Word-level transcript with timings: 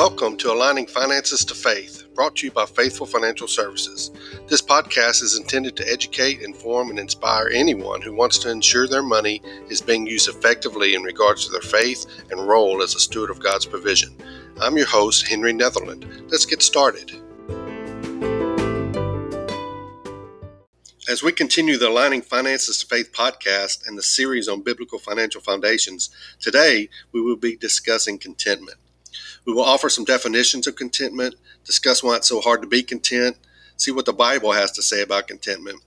Welcome 0.00 0.38
to 0.38 0.50
Aligning 0.50 0.86
Finances 0.86 1.44
to 1.44 1.54
Faith, 1.54 2.04
brought 2.14 2.36
to 2.36 2.46
you 2.46 2.52
by 2.52 2.64
Faithful 2.64 3.04
Financial 3.04 3.46
Services. 3.46 4.10
This 4.48 4.62
podcast 4.62 5.22
is 5.22 5.36
intended 5.38 5.76
to 5.76 5.86
educate, 5.92 6.40
inform, 6.40 6.88
and 6.88 6.98
inspire 6.98 7.50
anyone 7.52 8.00
who 8.00 8.14
wants 8.14 8.38
to 8.38 8.50
ensure 8.50 8.88
their 8.88 9.02
money 9.02 9.42
is 9.68 9.82
being 9.82 10.06
used 10.06 10.30
effectively 10.30 10.94
in 10.94 11.02
regards 11.02 11.44
to 11.44 11.52
their 11.52 11.60
faith 11.60 12.06
and 12.30 12.48
role 12.48 12.82
as 12.82 12.94
a 12.94 12.98
steward 12.98 13.28
of 13.28 13.40
God's 13.40 13.66
provision. 13.66 14.16
I'm 14.58 14.78
your 14.78 14.86
host, 14.86 15.28
Henry 15.28 15.52
Netherland. 15.52 16.06
Let's 16.30 16.46
get 16.46 16.62
started. 16.62 17.12
As 21.10 21.22
we 21.22 21.30
continue 21.30 21.76
the 21.76 21.90
Aligning 21.90 22.22
Finances 22.22 22.78
to 22.78 22.86
Faith 22.86 23.12
podcast 23.12 23.86
and 23.86 23.98
the 23.98 24.02
series 24.02 24.48
on 24.48 24.62
biblical 24.62 24.98
financial 24.98 25.42
foundations, 25.42 26.08
today 26.40 26.88
we 27.12 27.20
will 27.20 27.36
be 27.36 27.54
discussing 27.54 28.16
contentment. 28.16 28.78
We 29.50 29.56
will 29.56 29.64
offer 29.64 29.88
some 29.88 30.04
definitions 30.04 30.68
of 30.68 30.76
contentment, 30.76 31.34
discuss 31.64 32.04
why 32.04 32.14
it's 32.14 32.28
so 32.28 32.40
hard 32.40 32.62
to 32.62 32.68
be 32.68 32.84
content, 32.84 33.36
see 33.76 33.90
what 33.90 34.04
the 34.04 34.12
Bible 34.12 34.52
has 34.52 34.70
to 34.70 34.80
say 34.80 35.02
about 35.02 35.26
contentment, 35.26 35.82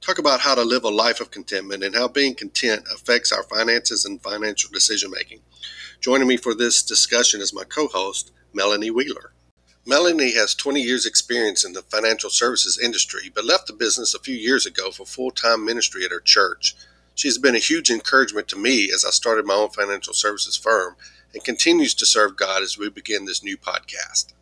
talk 0.00 0.18
about 0.18 0.38
how 0.38 0.54
to 0.54 0.62
live 0.62 0.84
a 0.84 0.90
life 0.90 1.20
of 1.20 1.32
contentment 1.32 1.82
and 1.82 1.96
how 1.96 2.06
being 2.06 2.36
content 2.36 2.86
affects 2.94 3.32
our 3.32 3.42
finances 3.42 4.04
and 4.04 4.22
financial 4.22 4.70
decision 4.70 5.10
making. 5.10 5.40
Joining 6.00 6.28
me 6.28 6.36
for 6.36 6.54
this 6.54 6.84
discussion 6.84 7.40
is 7.40 7.52
my 7.52 7.64
co 7.64 7.88
host, 7.88 8.30
Melanie 8.54 8.92
Wheeler. 8.92 9.32
Melanie 9.84 10.34
has 10.34 10.54
20 10.54 10.80
years' 10.80 11.04
experience 11.04 11.64
in 11.64 11.72
the 11.72 11.82
financial 11.82 12.30
services 12.30 12.78
industry, 12.78 13.28
but 13.34 13.44
left 13.44 13.66
the 13.66 13.72
business 13.72 14.14
a 14.14 14.20
few 14.20 14.36
years 14.36 14.66
ago 14.66 14.92
for 14.92 15.04
full 15.04 15.32
time 15.32 15.64
ministry 15.64 16.04
at 16.04 16.12
her 16.12 16.20
church. 16.20 16.76
She 17.16 17.26
has 17.26 17.38
been 17.38 17.56
a 17.56 17.58
huge 17.58 17.90
encouragement 17.90 18.46
to 18.48 18.56
me 18.56 18.92
as 18.94 19.04
I 19.04 19.10
started 19.10 19.46
my 19.46 19.54
own 19.54 19.70
financial 19.70 20.14
services 20.14 20.56
firm 20.56 20.94
and 21.34 21.44
continues 21.44 21.94
to 21.94 22.06
serve 22.06 22.36
God 22.36 22.62
as 22.62 22.78
we 22.78 22.88
begin 22.88 23.24
this 23.24 23.42
new 23.42 23.56
podcast. 23.56 24.32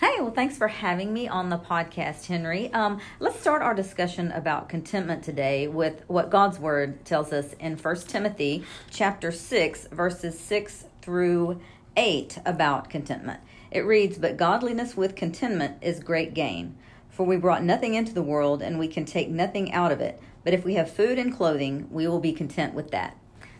Hey, 0.00 0.14
well, 0.20 0.30
thanks 0.30 0.56
for 0.56 0.68
having 0.68 1.12
me 1.12 1.26
on 1.26 1.48
the 1.48 1.58
podcast, 1.58 2.26
Henry. 2.26 2.72
Um, 2.72 3.00
let's 3.18 3.40
start 3.40 3.62
our 3.62 3.74
discussion 3.74 4.30
about 4.30 4.68
contentment 4.68 5.24
today 5.24 5.66
with 5.66 6.04
what 6.06 6.30
God's 6.30 6.60
Word 6.60 7.04
tells 7.04 7.32
us 7.32 7.52
in 7.54 7.76
1 7.76 7.96
Timothy 8.02 8.64
chapter 8.92 9.32
6, 9.32 9.88
verses 9.90 10.38
6 10.38 10.84
through 11.02 11.60
8 11.96 12.38
about 12.46 12.90
contentment. 12.90 13.40
It 13.72 13.80
reads, 13.80 14.18
But 14.18 14.36
godliness 14.36 14.96
with 14.96 15.16
contentment 15.16 15.78
is 15.82 15.98
great 15.98 16.32
gain. 16.32 16.76
For 17.10 17.26
we 17.26 17.36
brought 17.36 17.64
nothing 17.64 17.94
into 17.94 18.14
the 18.14 18.22
world, 18.22 18.62
and 18.62 18.78
we 18.78 18.86
can 18.86 19.04
take 19.04 19.28
nothing 19.28 19.72
out 19.72 19.90
of 19.90 20.00
it. 20.00 20.22
But 20.44 20.54
if 20.54 20.64
we 20.64 20.74
have 20.74 20.92
food 20.92 21.18
and 21.18 21.34
clothing, 21.34 21.88
we 21.90 22.06
will 22.06 22.20
be 22.20 22.32
content 22.32 22.72
with 22.72 22.92
that. 22.92 23.16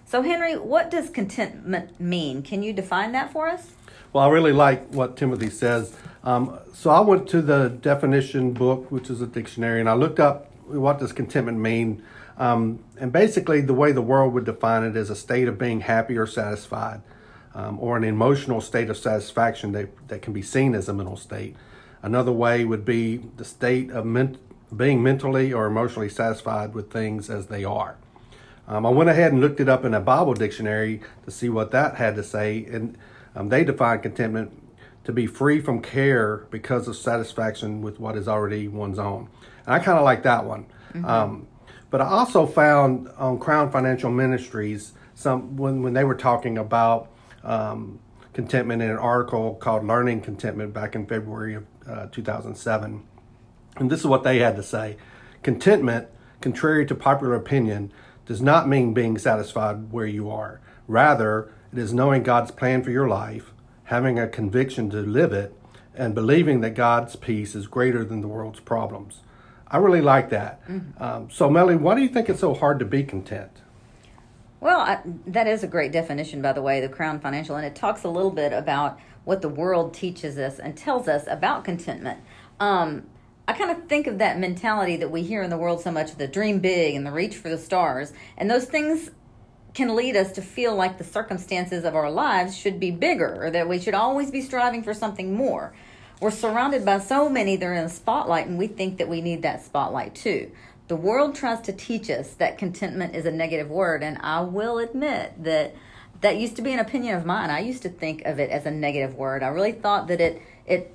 So, 0.09 0.23
Henry, 0.23 0.57
what 0.57 0.91
does 0.91 1.11
contentment 1.11 2.01
mean? 2.01 2.41
Can 2.41 2.63
you 2.63 2.73
define 2.73 3.13
that 3.13 3.31
for 3.31 3.47
us? 3.47 3.73
Well, 4.15 4.25
I 4.25 4.31
really 4.31 4.55
like 4.55 4.89
what 4.95 5.19
Timothy 5.19 5.51
says. 5.51 5.95
Um, 6.25 6.59
so 6.73 6.89
I 6.89 7.01
went 7.01 7.29
to 7.29 7.43
the 7.43 7.69
definition 7.69 8.55
book, 8.55 8.91
which 8.91 9.11
is 9.11 9.21
a 9.21 9.27
dictionary, 9.27 9.81
and 9.81 9.89
I 9.89 9.93
looked 9.93 10.19
up 10.19 10.51
what 10.67 10.99
does 10.99 11.13
contentment 11.13 11.59
mean. 11.59 12.03
Um, 12.39 12.83
and 12.99 13.13
basically, 13.13 13.61
the 13.61 13.75
way 13.75 13.93
the 13.93 14.01
world 14.01 14.33
would 14.33 14.47
define 14.47 14.83
it 14.83 14.97
is 14.97 15.11
a 15.11 15.15
state 15.15 15.47
of 15.47 15.59
being 15.59 15.83
happy 15.83 16.17
or 16.17 16.27
satisfied, 16.27 17.03
um, 17.55 17.79
or 17.79 17.99
an 17.99 18.05
emotional 18.05 18.63
state 18.63 18.89
of 18.89 18.97
satisfaction 18.97 19.73
that, 19.73 20.09
that 20.09 20.23
can 20.23 20.33
be 20.33 20.41
seen 20.41 20.75
as 20.75 20.89
a 20.89 20.95
mental 20.95 21.19
state. 21.19 21.55
Another 22.01 22.33
way 22.33 22.65
would 22.65 22.87
be 22.87 23.19
the 23.37 23.45
state 23.45 23.91
of 23.91 24.07
men- 24.07 24.39
being 24.75 25.03
mentally 25.03 25.53
or 25.53 25.67
emotionally 25.67 26.09
satisfied 26.09 26.73
with 26.73 26.91
things 26.91 27.29
as 27.29 27.49
they 27.49 27.63
are. 27.63 27.97
Um, 28.69 28.85
I 28.85 28.91
went 28.91 29.09
ahead 29.09 29.33
and 29.33 29.41
looked 29.41 29.61
it 29.61 29.69
up 29.69 29.87
in 29.87 29.95
a 29.95 30.01
Bible 30.01 30.35
dictionary 30.35 31.01
to 31.25 31.31
see 31.31 31.49
what 31.49 31.71
that 31.71 31.97
had 31.97 32.17
to 32.17 32.23
say, 32.23 32.67
and 32.67 32.99
um, 33.35 33.49
they 33.49 33.65
define 33.65 34.01
contentment 34.01 34.63
to 35.05 35.13
be 35.13 35.27
free 35.27 35.59
from 35.59 35.81
care 35.81 36.47
because 36.51 36.87
of 36.87 36.95
satisfaction 36.95 37.81
with 37.81 37.99
what 37.99 38.15
is 38.15 38.29
already 38.29 38.69
one's 38.69 38.99
own. 38.99 39.31
And 39.65 39.75
I 39.75 39.79
kind 39.79 39.97
of 39.97 40.05
like 40.05 40.23
that 40.25 40.45
one. 40.45 40.67
Mm-hmm. 40.93 41.05
Um, 41.07 41.49
but 41.91 42.03
I 42.03 42.09
also 42.09 42.47
found 42.47 43.09
on 43.17 43.39
Crown 43.39 43.71
Financial 43.71 44.11
Ministries 44.11 44.93
some 45.15 45.57
when 45.57 45.83
when 45.83 45.95
they 45.95 46.05
were 46.05 46.15
talking 46.15 46.59
about 46.59 47.11
um, 47.43 47.99
contentment 48.35 48.83
in 48.83 48.91
an 48.91 48.99
article 48.99 49.55
called 49.55 49.87
"Learning 49.87 50.21
Contentment" 50.21 50.75
back 50.75 50.95
in 50.95 51.07
February 51.07 51.55
of 51.55 51.67
uh, 51.89 52.07
2007, 52.13 53.03
and 53.79 53.91
this 53.91 54.01
is 54.01 54.07
what 54.07 54.25
they 54.25 54.41
had 54.41 54.57
to 54.57 54.63
say: 54.63 54.99
Contentment, 55.43 56.09
contrary 56.43 56.85
to 56.85 56.95
popular 56.95 57.35
opinion 57.35 57.93
does 58.29 58.43
not 58.43 58.69
mean 58.69 58.93
being 58.93 59.17
satisfied 59.17 59.91
where 59.91 60.07
you 60.07 60.31
are. 60.31 60.61
Rather, 60.87 61.51
it 61.73 61.79
is 61.79 61.95
knowing 61.95 62.23
God's 62.23 62.51
plan 62.51 62.83
for 62.83 62.91
your 62.91 63.09
life, 63.09 63.53
having 63.85 64.19
a 64.19 64.29
conviction 64.29 64.91
to 64.91 64.99
live 64.99 65.33
it, 65.33 65.55
and 65.95 66.15
believing 66.15 66.61
that 66.61 66.75
God's 66.75 67.17
peace 67.17 67.55
is 67.55 67.67
greater 67.67 68.05
than 68.05 68.21
the 68.21 68.29
world's 68.29 68.61
problems. 68.61 69.21
I 69.67 69.79
really 69.79 70.03
like 70.03 70.29
that. 70.29 70.63
Mm-hmm. 70.69 71.03
Um, 71.03 71.31
so, 71.31 71.49
Melly, 71.49 71.75
why 71.75 71.95
do 71.95 72.03
you 72.03 72.09
think 72.09 72.29
it's 72.29 72.41
so 72.41 72.53
hard 72.53 72.79
to 72.81 72.85
be 72.85 73.03
content? 73.03 73.51
Well, 74.61 74.81
I, 74.81 75.01
that 75.27 75.47
is 75.47 75.63
a 75.63 75.67
great 75.67 75.91
definition, 75.91 76.43
by 76.43 76.53
the 76.53 76.63
way, 76.63 76.83
the 76.83 76.89
Crown 76.89 77.21
Financial, 77.21 77.57
and 77.57 77.65
it 77.65 77.75
talks 77.75 78.05
a 78.05 78.11
little 78.11 78.31
bit 78.31 78.53
about 78.53 79.01
what 79.25 79.41
the 79.41 79.49
world 79.49 79.95
teaches 79.95 80.37
us 80.37 80.59
and 80.59 80.77
tells 80.77 81.09
us 81.09 81.25
about 81.29 81.65
contentment. 81.65 82.21
Um, 82.61 83.07
I 83.49 83.55
kind 83.55 83.71
of 83.71 83.89
think 83.89 84.07
of 84.07 84.19
that 84.19 84.39
mentality 84.39 84.97
that 84.97 85.11
we 85.11 85.23
hear 85.23 85.43
in 85.43 85.49
the 85.49 85.57
world 85.57 85.81
so 85.81 85.91
much 85.91 86.15
the 86.15 86.29
dream 86.29 86.59
big 86.59 86.95
and 86.95 87.07
the 87.07 87.11
reach 87.11 87.35
for 87.35 87.49
the 87.49 87.57
stars. 87.57 88.13
And 88.37 88.51
those 88.51 88.67
things 88.67 89.11
can 89.73 89.97
lead 89.97 90.17
us 90.17 90.33
to 90.33 90.43
feel 90.43 90.77
like 90.77 90.99
the 90.99 91.05
circumstances 91.05 91.85
of 91.85 91.97
our 91.97 92.11
lives 92.11 92.55
should 92.55 92.79
be 92.79 92.91
bigger 92.91 93.47
or 93.47 93.51
that 93.51 93.67
we 93.67 93.81
should 93.81 93.95
always 93.95 94.31
be 94.31 94.43
striving 94.43 94.83
for 94.83 94.93
something 94.93 95.35
more. 95.35 95.73
We're 96.21 96.31
surrounded 96.31 96.85
by 96.85 96.99
so 96.99 97.31
many 97.31 97.57
that 97.57 97.65
are 97.65 97.73
in 97.73 97.85
the 97.85 97.91
spotlight, 97.91 98.49
and 98.49 98.59
we 98.59 98.67
think 98.67 98.99
that 98.99 99.09
we 99.09 99.23
need 99.23 99.41
that 99.43 99.65
spotlight 99.65 100.15
too. 100.15 100.51
The 100.89 100.97
world 100.97 101.35
tries 101.35 101.63
to 101.63 101.73
teach 101.73 102.11
us 102.11 102.35
that 102.35 102.59
contentment 102.59 103.17
is 103.17 103.25
a 103.25 103.31
negative 103.31 103.71
word, 103.71 104.03
and 104.03 104.19
I 104.21 104.41
will 104.41 104.79
admit 104.79 105.43
that 105.43 105.75
that 106.21 106.37
used 106.37 106.57
to 106.57 106.63
be 106.63 106.73
an 106.73 106.81
opinion 106.81 107.17
of 107.17 107.25
mine. 107.25 107.49
I 107.49 107.61
used 107.61 107.83
to 107.83 107.89
think 107.89 108.27
of 108.27 108.41
it 108.41 108.51
as 108.51 108.67
a 108.67 108.71
negative 108.71 109.15
word. 109.15 109.43
I 109.43 109.49
really 109.49 109.73
thought 109.73 110.09
that 110.09 110.21
it 110.21 110.43
it 110.67 110.95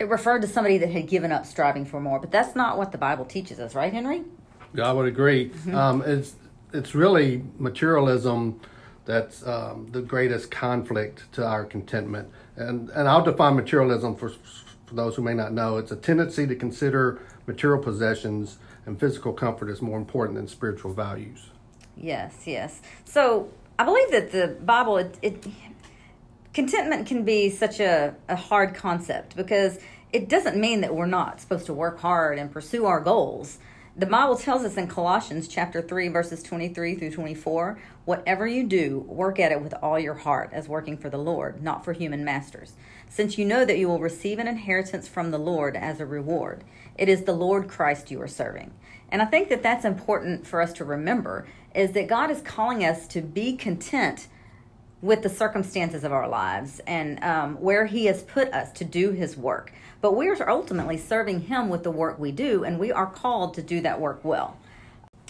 it 0.00 0.08
referred 0.08 0.42
to 0.42 0.48
somebody 0.48 0.78
that 0.78 0.90
had 0.90 1.06
given 1.06 1.32
up 1.32 1.46
striving 1.46 1.84
for 1.84 2.00
more, 2.00 2.18
but 2.18 2.30
that's 2.30 2.54
not 2.54 2.78
what 2.78 2.92
the 2.92 2.98
Bible 2.98 3.24
teaches 3.24 3.58
us, 3.58 3.74
right, 3.74 3.92
Henry? 3.92 4.24
Yeah, 4.74 4.88
I 4.88 4.92
would 4.92 5.06
agree. 5.06 5.50
Mm-hmm. 5.50 5.74
Um, 5.74 6.02
it's 6.06 6.36
it's 6.72 6.94
really 6.94 7.42
materialism 7.58 8.60
that's 9.06 9.46
um, 9.46 9.88
the 9.90 10.02
greatest 10.02 10.50
conflict 10.50 11.32
to 11.32 11.46
our 11.46 11.64
contentment, 11.64 12.28
and 12.56 12.90
and 12.90 13.08
I'll 13.08 13.24
define 13.24 13.56
materialism 13.56 14.14
for 14.16 14.30
for 14.86 14.94
those 14.94 15.16
who 15.16 15.22
may 15.22 15.34
not 15.34 15.52
know. 15.52 15.78
It's 15.78 15.92
a 15.92 15.96
tendency 15.96 16.46
to 16.46 16.54
consider 16.54 17.20
material 17.46 17.82
possessions 17.82 18.58
and 18.86 18.98
physical 18.98 19.32
comfort 19.32 19.70
as 19.70 19.82
more 19.82 19.98
important 19.98 20.36
than 20.36 20.48
spiritual 20.48 20.92
values. 20.92 21.50
Yes, 21.96 22.46
yes. 22.46 22.80
So 23.04 23.50
I 23.78 23.84
believe 23.84 24.10
that 24.10 24.32
the 24.32 24.56
Bible 24.64 24.98
it, 24.98 25.18
it 25.22 25.46
contentment 26.58 27.06
can 27.06 27.22
be 27.22 27.48
such 27.48 27.78
a, 27.78 28.12
a 28.28 28.34
hard 28.34 28.74
concept 28.74 29.36
because 29.36 29.78
it 30.12 30.28
doesn't 30.28 30.56
mean 30.56 30.80
that 30.80 30.92
we're 30.92 31.06
not 31.06 31.40
supposed 31.40 31.66
to 31.66 31.72
work 31.72 32.00
hard 32.00 32.36
and 32.36 32.50
pursue 32.50 32.84
our 32.84 32.98
goals. 32.98 33.58
The 33.96 34.06
Bible 34.06 34.34
tells 34.34 34.64
us 34.64 34.76
in 34.76 34.88
Colossians 34.88 35.46
chapter 35.46 35.80
3 35.80 36.08
verses 36.08 36.42
23 36.42 36.96
through 36.96 37.12
24, 37.12 37.78
whatever 38.06 38.44
you 38.44 38.64
do, 38.64 39.04
work 39.06 39.38
at 39.38 39.52
it 39.52 39.62
with 39.62 39.72
all 39.80 40.00
your 40.00 40.14
heart 40.14 40.50
as 40.52 40.66
working 40.66 40.98
for 40.98 41.08
the 41.08 41.16
Lord, 41.16 41.62
not 41.62 41.84
for 41.84 41.92
human 41.92 42.24
masters, 42.24 42.72
since 43.08 43.38
you 43.38 43.44
know 43.44 43.64
that 43.64 43.78
you 43.78 43.86
will 43.86 44.00
receive 44.00 44.40
an 44.40 44.48
inheritance 44.48 45.06
from 45.06 45.30
the 45.30 45.38
Lord 45.38 45.76
as 45.76 46.00
a 46.00 46.06
reward. 46.06 46.64
It 46.96 47.08
is 47.08 47.22
the 47.22 47.34
Lord 47.34 47.68
Christ 47.68 48.10
you 48.10 48.20
are 48.20 48.26
serving. 48.26 48.72
And 49.12 49.22
I 49.22 49.26
think 49.26 49.48
that 49.50 49.62
that's 49.62 49.84
important 49.84 50.44
for 50.44 50.60
us 50.60 50.72
to 50.72 50.84
remember 50.84 51.46
is 51.72 51.92
that 51.92 52.08
God 52.08 52.32
is 52.32 52.40
calling 52.40 52.84
us 52.84 53.06
to 53.06 53.20
be 53.20 53.56
content 53.56 54.26
with 55.00 55.22
the 55.22 55.28
circumstances 55.28 56.04
of 56.04 56.12
our 56.12 56.28
lives 56.28 56.80
and 56.86 57.22
um, 57.22 57.54
where 57.60 57.86
He 57.86 58.06
has 58.06 58.22
put 58.22 58.52
us 58.52 58.72
to 58.72 58.84
do 58.84 59.12
His 59.12 59.36
work. 59.36 59.72
But 60.00 60.16
we 60.16 60.28
are 60.28 60.50
ultimately 60.50 60.96
serving 60.96 61.42
Him 61.42 61.68
with 61.68 61.82
the 61.82 61.90
work 61.90 62.18
we 62.18 62.32
do, 62.32 62.64
and 62.64 62.78
we 62.78 62.92
are 62.92 63.06
called 63.06 63.54
to 63.54 63.62
do 63.62 63.80
that 63.80 64.00
work 64.00 64.24
well. 64.24 64.56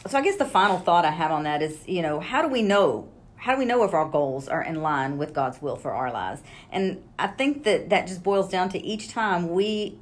So 0.07 0.17
I 0.17 0.23
guess 0.23 0.37
the 0.37 0.45
final 0.45 0.79
thought 0.79 1.05
I 1.05 1.11
have 1.11 1.31
on 1.31 1.43
that 1.43 1.63
is, 1.63 1.87
you 1.87 2.03
know, 2.03 2.21
how 2.21 2.43
do 2.43 2.49
we 2.49 2.63
know? 2.63 3.09
How 3.37 3.53
do 3.53 3.59
we 3.59 3.65
know 3.65 3.85
if 3.85 3.95
our 3.95 4.09
goals 4.09 4.49
are 4.49 4.63
in 4.63 4.83
line 4.83 5.19
with 5.19 5.33
God's 5.33 5.61
will 5.63 5.77
for 5.77 5.93
our 5.93 6.13
lives? 6.13 6.43
And 6.71 7.03
I 7.19 7.29
think 7.29 7.65
that 7.65 7.91
that 7.91 8.07
just 8.07 8.23
boils 8.23 8.49
down 8.49 8.69
to 8.71 8.79
each 8.79 9.09
time 9.09 9.51
we 9.51 9.99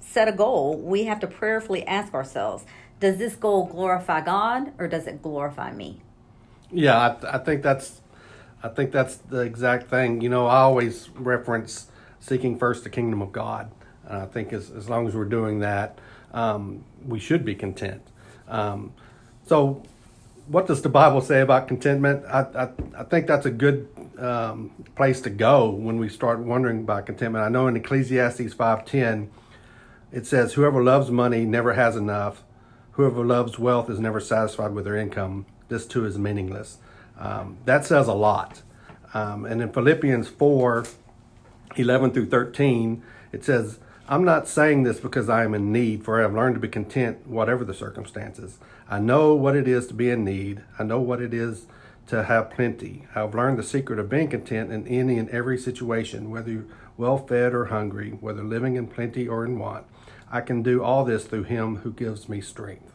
set 0.00 0.28
a 0.28 0.32
goal, 0.32 0.78
we 0.78 1.04
have 1.04 1.18
to 1.20 1.26
prayerfully 1.26 1.86
ask 1.86 2.14
ourselves, 2.14 2.64
does 3.00 3.16
this 3.16 3.34
goal 3.34 3.66
glorify 3.66 4.20
God 4.20 4.72
or 4.78 4.86
does 4.86 5.06
it 5.06 5.22
glorify 5.22 5.72
me? 5.72 6.02
Yeah, 6.70 7.06
I, 7.06 7.20
th- 7.20 7.34
I 7.34 7.38
think 7.38 7.62
that's 7.62 8.00
I 8.64 8.68
think 8.68 8.92
that's 8.92 9.16
the 9.16 9.40
exact 9.40 9.90
thing. 9.90 10.22
You 10.22 10.30
know, 10.30 10.46
I 10.46 10.60
always 10.60 11.10
reference 11.10 11.88
seeking 12.18 12.58
first 12.58 12.82
the 12.82 12.88
kingdom 12.88 13.20
of 13.20 13.30
God. 13.30 13.70
And 14.06 14.22
I 14.22 14.24
think 14.24 14.54
as, 14.54 14.70
as 14.70 14.88
long 14.88 15.06
as 15.06 15.14
we're 15.14 15.26
doing 15.26 15.58
that, 15.60 15.98
um, 16.32 16.82
we 17.06 17.18
should 17.18 17.44
be 17.44 17.54
content. 17.54 18.00
Um, 18.48 18.94
so, 19.46 19.82
what 20.46 20.66
does 20.66 20.80
the 20.80 20.88
Bible 20.88 21.20
say 21.20 21.42
about 21.42 21.68
contentment? 21.68 22.24
I, 22.24 22.40
I, 22.40 22.68
I, 23.00 23.04
think 23.04 23.26
that's 23.26 23.46
a 23.46 23.50
good 23.50 23.88
um, 24.18 24.70
place 24.94 25.20
to 25.22 25.30
go 25.30 25.68
when 25.70 25.98
we 25.98 26.08
start 26.08 26.38
wondering 26.38 26.80
about 26.80 27.06
contentment. 27.06 27.44
I 27.44 27.50
know 27.50 27.66
in 27.66 27.76
Ecclesiastes 27.76 28.54
5:10 28.54 29.28
it 30.12 30.26
says, 30.26 30.54
"Whoever 30.54 30.82
loves 30.82 31.10
money 31.10 31.44
never 31.44 31.74
has 31.74 31.96
enough. 31.96 32.42
Whoever 32.92 33.24
loves 33.24 33.58
wealth 33.58 33.88
is 33.90 33.98
never 34.00 34.20
satisfied 34.20 34.72
with 34.72 34.84
their 34.84 34.96
income. 34.96 35.46
This 35.68 35.86
too 35.86 36.04
is 36.06 36.18
meaningless." 36.18 36.78
Um, 37.18 37.58
that 37.64 37.84
says 37.84 38.08
a 38.08 38.14
lot. 38.14 38.62
Um, 39.12 39.44
and 39.44 39.62
in 39.62 39.72
Philippians 39.72 40.28
4, 40.28 40.84
11 41.76 42.10
through 42.12 42.26
13, 42.26 43.02
it 43.32 43.44
says, 43.44 43.78
I'm 44.08 44.24
not 44.24 44.48
saying 44.48 44.82
this 44.82 45.00
because 45.00 45.28
I 45.28 45.44
am 45.44 45.54
in 45.54 45.72
need, 45.72 46.04
for 46.04 46.18
I 46.18 46.22
have 46.22 46.34
learned 46.34 46.56
to 46.56 46.60
be 46.60 46.68
content 46.68 47.26
whatever 47.26 47.64
the 47.64 47.72
circumstances. 47.72 48.58
I 48.88 48.98
know 48.98 49.34
what 49.34 49.56
it 49.56 49.66
is 49.66 49.86
to 49.86 49.94
be 49.94 50.10
in 50.10 50.24
need. 50.24 50.62
I 50.78 50.82
know 50.82 51.00
what 51.00 51.22
it 51.22 51.32
is 51.32 51.66
to 52.08 52.24
have 52.24 52.50
plenty. 52.50 53.06
I 53.14 53.20
have 53.20 53.34
learned 53.34 53.58
the 53.58 53.62
secret 53.62 53.98
of 53.98 54.10
being 54.10 54.28
content 54.28 54.72
in 54.72 54.86
any 54.86 55.18
and 55.18 55.30
every 55.30 55.56
situation, 55.56 56.30
whether 56.30 56.66
well 56.96 57.18
fed 57.18 57.54
or 57.54 57.66
hungry, 57.66 58.10
whether 58.10 58.42
living 58.42 58.76
in 58.76 58.88
plenty 58.88 59.26
or 59.26 59.44
in 59.44 59.58
want. 59.58 59.86
I 60.30 60.42
can 60.42 60.62
do 60.62 60.82
all 60.82 61.04
this 61.04 61.24
through 61.24 61.44
Him 61.44 61.76
who 61.76 61.92
gives 61.92 62.28
me 62.28 62.40
strength. 62.40 62.93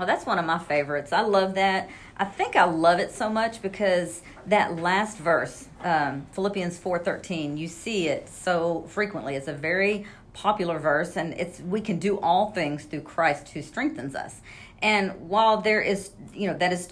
Oh, 0.00 0.06
that's 0.06 0.24
one 0.24 0.38
of 0.38 0.46
my 0.46 0.58
favorites. 0.58 1.12
I 1.12 1.20
love 1.20 1.56
that. 1.56 1.90
I 2.16 2.24
think 2.24 2.56
I 2.56 2.64
love 2.64 3.00
it 3.00 3.12
so 3.12 3.28
much 3.28 3.60
because 3.60 4.22
that 4.46 4.76
last 4.76 5.18
verse, 5.18 5.68
um, 5.82 6.26
Philippians 6.32 6.78
four 6.78 6.98
thirteen, 6.98 7.58
you 7.58 7.68
see 7.68 8.08
it 8.08 8.26
so 8.26 8.86
frequently. 8.88 9.34
It's 9.36 9.46
a 9.46 9.52
very 9.52 10.06
popular 10.32 10.78
verse, 10.78 11.18
and 11.18 11.34
it's 11.34 11.60
we 11.60 11.82
can 11.82 11.98
do 11.98 12.18
all 12.20 12.50
things 12.50 12.84
through 12.84 13.02
Christ 13.02 13.50
who 13.50 13.60
strengthens 13.60 14.14
us. 14.14 14.40
And 14.80 15.28
while 15.28 15.60
there 15.60 15.82
is, 15.82 16.12
you 16.32 16.46
know, 16.46 16.56
that 16.56 16.72
is 16.72 16.88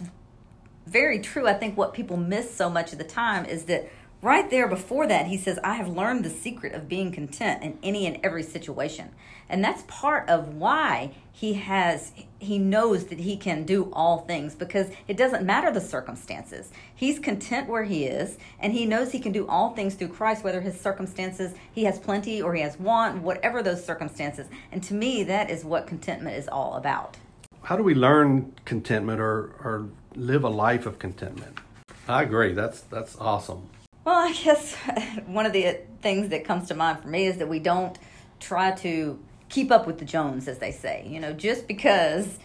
very 0.86 1.18
true. 1.18 1.46
I 1.46 1.54
think 1.54 1.78
what 1.78 1.94
people 1.94 2.18
miss 2.18 2.54
so 2.54 2.68
much 2.68 2.92
of 2.92 2.98
the 2.98 3.04
time 3.04 3.46
is 3.46 3.64
that 3.64 3.88
right 4.20 4.50
there 4.50 4.68
before 4.68 5.06
that, 5.06 5.28
he 5.28 5.38
says, 5.38 5.58
I 5.64 5.74
have 5.74 5.88
learned 5.88 6.26
the 6.26 6.30
secret 6.30 6.74
of 6.74 6.90
being 6.90 7.10
content 7.12 7.62
in 7.62 7.78
any 7.82 8.06
and 8.06 8.18
every 8.22 8.42
situation. 8.42 9.10
And 9.48 9.64
that's 9.64 9.84
part 9.86 10.28
of 10.28 10.56
why 10.56 11.12
he 11.32 11.54
has, 11.54 12.12
he 12.38 12.58
knows 12.58 13.06
that 13.06 13.18
he 13.18 13.36
can 13.36 13.64
do 13.64 13.90
all 13.92 14.18
things 14.18 14.54
because 14.54 14.88
it 15.08 15.16
doesn't 15.16 15.44
matter 15.44 15.70
the 15.70 15.80
circumstances. 15.80 16.70
He's 16.94 17.18
content 17.18 17.68
where 17.68 17.84
he 17.84 18.04
is, 18.04 18.38
and 18.60 18.72
he 18.72 18.86
knows 18.86 19.10
he 19.10 19.18
can 19.18 19.32
do 19.32 19.46
all 19.48 19.74
things 19.74 19.94
through 19.94 20.08
Christ, 20.08 20.44
whether 20.44 20.60
his 20.60 20.80
circumstances, 20.80 21.54
he 21.72 21.84
has 21.84 21.98
plenty 21.98 22.40
or 22.40 22.54
he 22.54 22.62
has 22.62 22.78
want, 22.78 23.22
whatever 23.22 23.62
those 23.62 23.84
circumstances. 23.84 24.46
And 24.70 24.82
to 24.84 24.94
me, 24.94 25.24
that 25.24 25.50
is 25.50 25.64
what 25.64 25.86
contentment 25.86 26.36
is 26.36 26.48
all 26.48 26.74
about. 26.74 27.16
How 27.62 27.76
do 27.76 27.82
we 27.82 27.94
learn 27.94 28.52
contentment 28.64 29.20
or, 29.20 29.52
or 29.64 29.88
live 30.14 30.44
a 30.44 30.48
life 30.48 30.86
of 30.86 30.98
contentment? 30.98 31.58
I 32.06 32.22
agree. 32.22 32.54
That's 32.54 32.80
that's 32.82 33.16
awesome. 33.16 33.68
Well, 34.04 34.16
I 34.16 34.32
guess 34.32 34.74
one 35.26 35.44
of 35.44 35.52
the 35.52 35.80
things 36.00 36.30
that 36.30 36.44
comes 36.44 36.68
to 36.68 36.74
mind 36.74 37.00
for 37.00 37.08
me 37.08 37.26
is 37.26 37.38
that 37.38 37.48
we 37.48 37.58
don't 37.58 37.98
try 38.40 38.70
to 38.70 39.18
keep 39.48 39.70
up 39.70 39.86
with 39.86 39.98
the 39.98 40.04
Jones, 40.04 40.48
as 40.48 40.58
they 40.58 40.72
say. 40.72 41.06
You 41.08 41.20
know, 41.20 41.32
just 41.32 41.66
because 41.66 42.38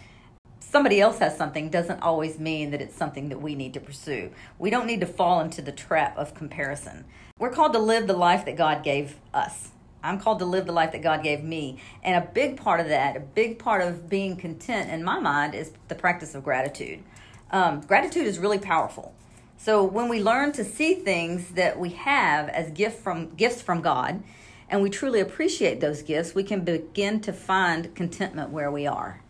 somebody 0.60 1.00
else 1.00 1.18
has 1.18 1.36
something 1.36 1.70
doesn't 1.70 2.00
always 2.00 2.38
mean 2.38 2.70
that 2.72 2.80
it's 2.80 2.96
something 2.96 3.28
that 3.28 3.40
we 3.40 3.54
need 3.54 3.74
to 3.74 3.80
pursue. 3.80 4.30
We 4.58 4.70
don't 4.70 4.86
need 4.86 5.00
to 5.00 5.06
fall 5.06 5.40
into 5.40 5.62
the 5.62 5.72
trap 5.72 6.16
of 6.16 6.34
comparison. 6.34 7.04
We're 7.38 7.50
called 7.50 7.72
to 7.74 7.78
live 7.78 8.06
the 8.06 8.16
life 8.16 8.44
that 8.46 8.56
God 8.56 8.82
gave 8.82 9.16
us. 9.32 9.70
I'm 10.02 10.20
called 10.20 10.40
to 10.40 10.44
live 10.44 10.66
the 10.66 10.72
life 10.72 10.92
that 10.92 11.02
God 11.02 11.22
gave 11.22 11.42
me. 11.42 11.78
And 12.02 12.22
a 12.22 12.28
big 12.28 12.58
part 12.58 12.80
of 12.80 12.88
that, 12.88 13.16
a 13.16 13.20
big 13.20 13.58
part 13.58 13.80
of 13.80 14.08
being 14.08 14.36
content 14.36 14.90
in 14.90 15.02
my 15.02 15.18
mind, 15.18 15.54
is 15.54 15.72
the 15.88 15.94
practice 15.94 16.34
of 16.34 16.44
gratitude. 16.44 17.02
Um, 17.50 17.80
gratitude 17.80 18.26
is 18.26 18.38
really 18.38 18.58
powerful. 18.58 19.14
So 19.56 19.82
when 19.82 20.08
we 20.08 20.22
learn 20.22 20.52
to 20.52 20.64
see 20.64 20.94
things 20.94 21.50
that 21.52 21.78
we 21.78 21.90
have 21.90 22.48
as 22.50 22.70
gift 22.72 23.02
from 23.02 23.34
gifts 23.34 23.62
from 23.62 23.80
God, 23.80 24.22
and 24.68 24.82
we 24.82 24.90
truly 24.90 25.20
appreciate 25.20 25.80
those 25.80 26.02
gifts, 26.02 26.34
we 26.34 26.42
can 26.42 26.64
begin 26.64 27.20
to 27.20 27.32
find 27.32 27.94
contentment 27.94 28.50
where 28.50 28.70
we 28.70 28.86
are. 28.86 29.20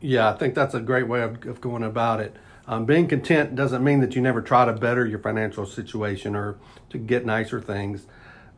Yeah, 0.00 0.30
I 0.30 0.36
think 0.36 0.54
that's 0.54 0.74
a 0.74 0.80
great 0.80 1.08
way 1.08 1.22
of, 1.22 1.44
of 1.46 1.60
going 1.60 1.82
about 1.82 2.20
it. 2.20 2.36
Um, 2.66 2.84
being 2.84 3.08
content 3.08 3.54
doesn't 3.54 3.82
mean 3.82 4.00
that 4.00 4.14
you 4.14 4.20
never 4.20 4.42
try 4.42 4.66
to 4.66 4.72
better 4.72 5.06
your 5.06 5.18
financial 5.18 5.64
situation 5.66 6.36
or 6.36 6.58
to 6.90 6.98
get 6.98 7.24
nicer 7.24 7.60
things. 7.60 8.06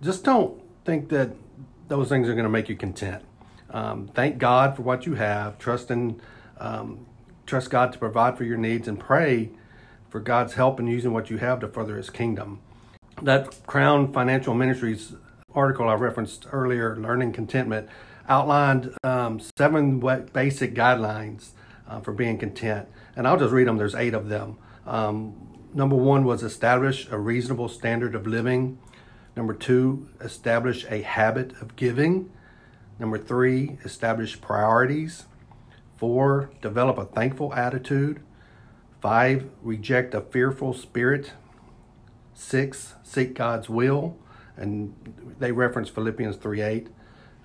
Just 0.02 0.24
don't 0.24 0.60
think 0.84 1.08
that 1.10 1.30
those 1.88 2.08
things 2.08 2.28
are 2.28 2.34
going 2.34 2.44
to 2.44 2.50
make 2.50 2.68
you 2.68 2.76
content. 2.76 3.22
Um, 3.70 4.08
thank 4.14 4.38
God 4.38 4.74
for 4.76 4.82
what 4.82 5.06
you 5.06 5.14
have. 5.14 5.58
Trust 5.58 5.90
in, 5.90 6.20
um, 6.58 7.06
trust 7.46 7.70
God 7.70 7.92
to 7.92 7.98
provide 7.98 8.36
for 8.36 8.44
your 8.44 8.56
needs, 8.56 8.88
and 8.88 8.98
pray 8.98 9.50
for 10.08 10.18
God's 10.18 10.54
help 10.54 10.80
in 10.80 10.88
using 10.88 11.12
what 11.12 11.30
you 11.30 11.38
have 11.38 11.60
to 11.60 11.68
further 11.68 11.96
His 11.96 12.10
kingdom. 12.10 12.60
That 13.22 13.64
Crown 13.66 14.12
Financial 14.12 14.54
Ministries 14.54 15.14
article 15.54 15.88
I 15.88 15.94
referenced 15.94 16.46
earlier, 16.52 16.96
Learning 16.96 17.32
Contentment, 17.32 17.88
outlined 18.28 18.94
um, 19.02 19.40
seven 19.58 19.98
basic 20.32 20.74
guidelines 20.74 21.50
uh, 21.88 22.00
for 22.00 22.12
being 22.12 22.38
content. 22.38 22.88
And 23.16 23.26
I'll 23.26 23.38
just 23.38 23.52
read 23.52 23.66
them, 23.66 23.76
there's 23.76 23.94
eight 23.94 24.14
of 24.14 24.28
them. 24.28 24.56
Um, 24.86 25.34
number 25.74 25.96
one 25.96 26.24
was 26.24 26.42
establish 26.42 27.08
a 27.10 27.18
reasonable 27.18 27.68
standard 27.68 28.14
of 28.14 28.26
living. 28.26 28.78
Number 29.36 29.54
two, 29.54 30.08
establish 30.20 30.86
a 30.90 31.02
habit 31.02 31.52
of 31.60 31.76
giving. 31.76 32.30
Number 32.98 33.18
three, 33.18 33.78
establish 33.84 34.40
priorities. 34.40 35.24
Four, 35.96 36.50
develop 36.62 36.98
a 36.98 37.04
thankful 37.04 37.54
attitude. 37.54 38.22
Five, 39.00 39.50
reject 39.62 40.14
a 40.14 40.20
fearful 40.20 40.74
spirit. 40.74 41.32
Six, 42.34 42.94
seek 43.02 43.34
God's 43.34 43.68
will. 43.68 44.16
And 44.60 44.94
they 45.38 45.50
reference 45.50 45.88
Philippians 45.88 46.36
3 46.36 46.60
8. 46.60 46.88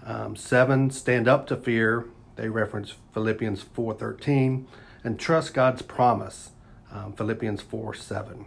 Um, 0.06 0.36
seven, 0.36 0.92
stand 0.92 1.28
up 1.28 1.48
to 1.48 1.56
fear. 1.56 2.06
They 2.36 2.50
reference 2.50 2.94
Philippians 3.14 3.64
4 3.64 3.96
13. 3.96 4.68
And 5.04 5.20
trust 5.20 5.54
God's 5.54 5.82
promise. 5.82 6.52
Um, 6.92 7.14
Philippians 7.14 7.62
4 7.62 7.94
7. 7.96 8.46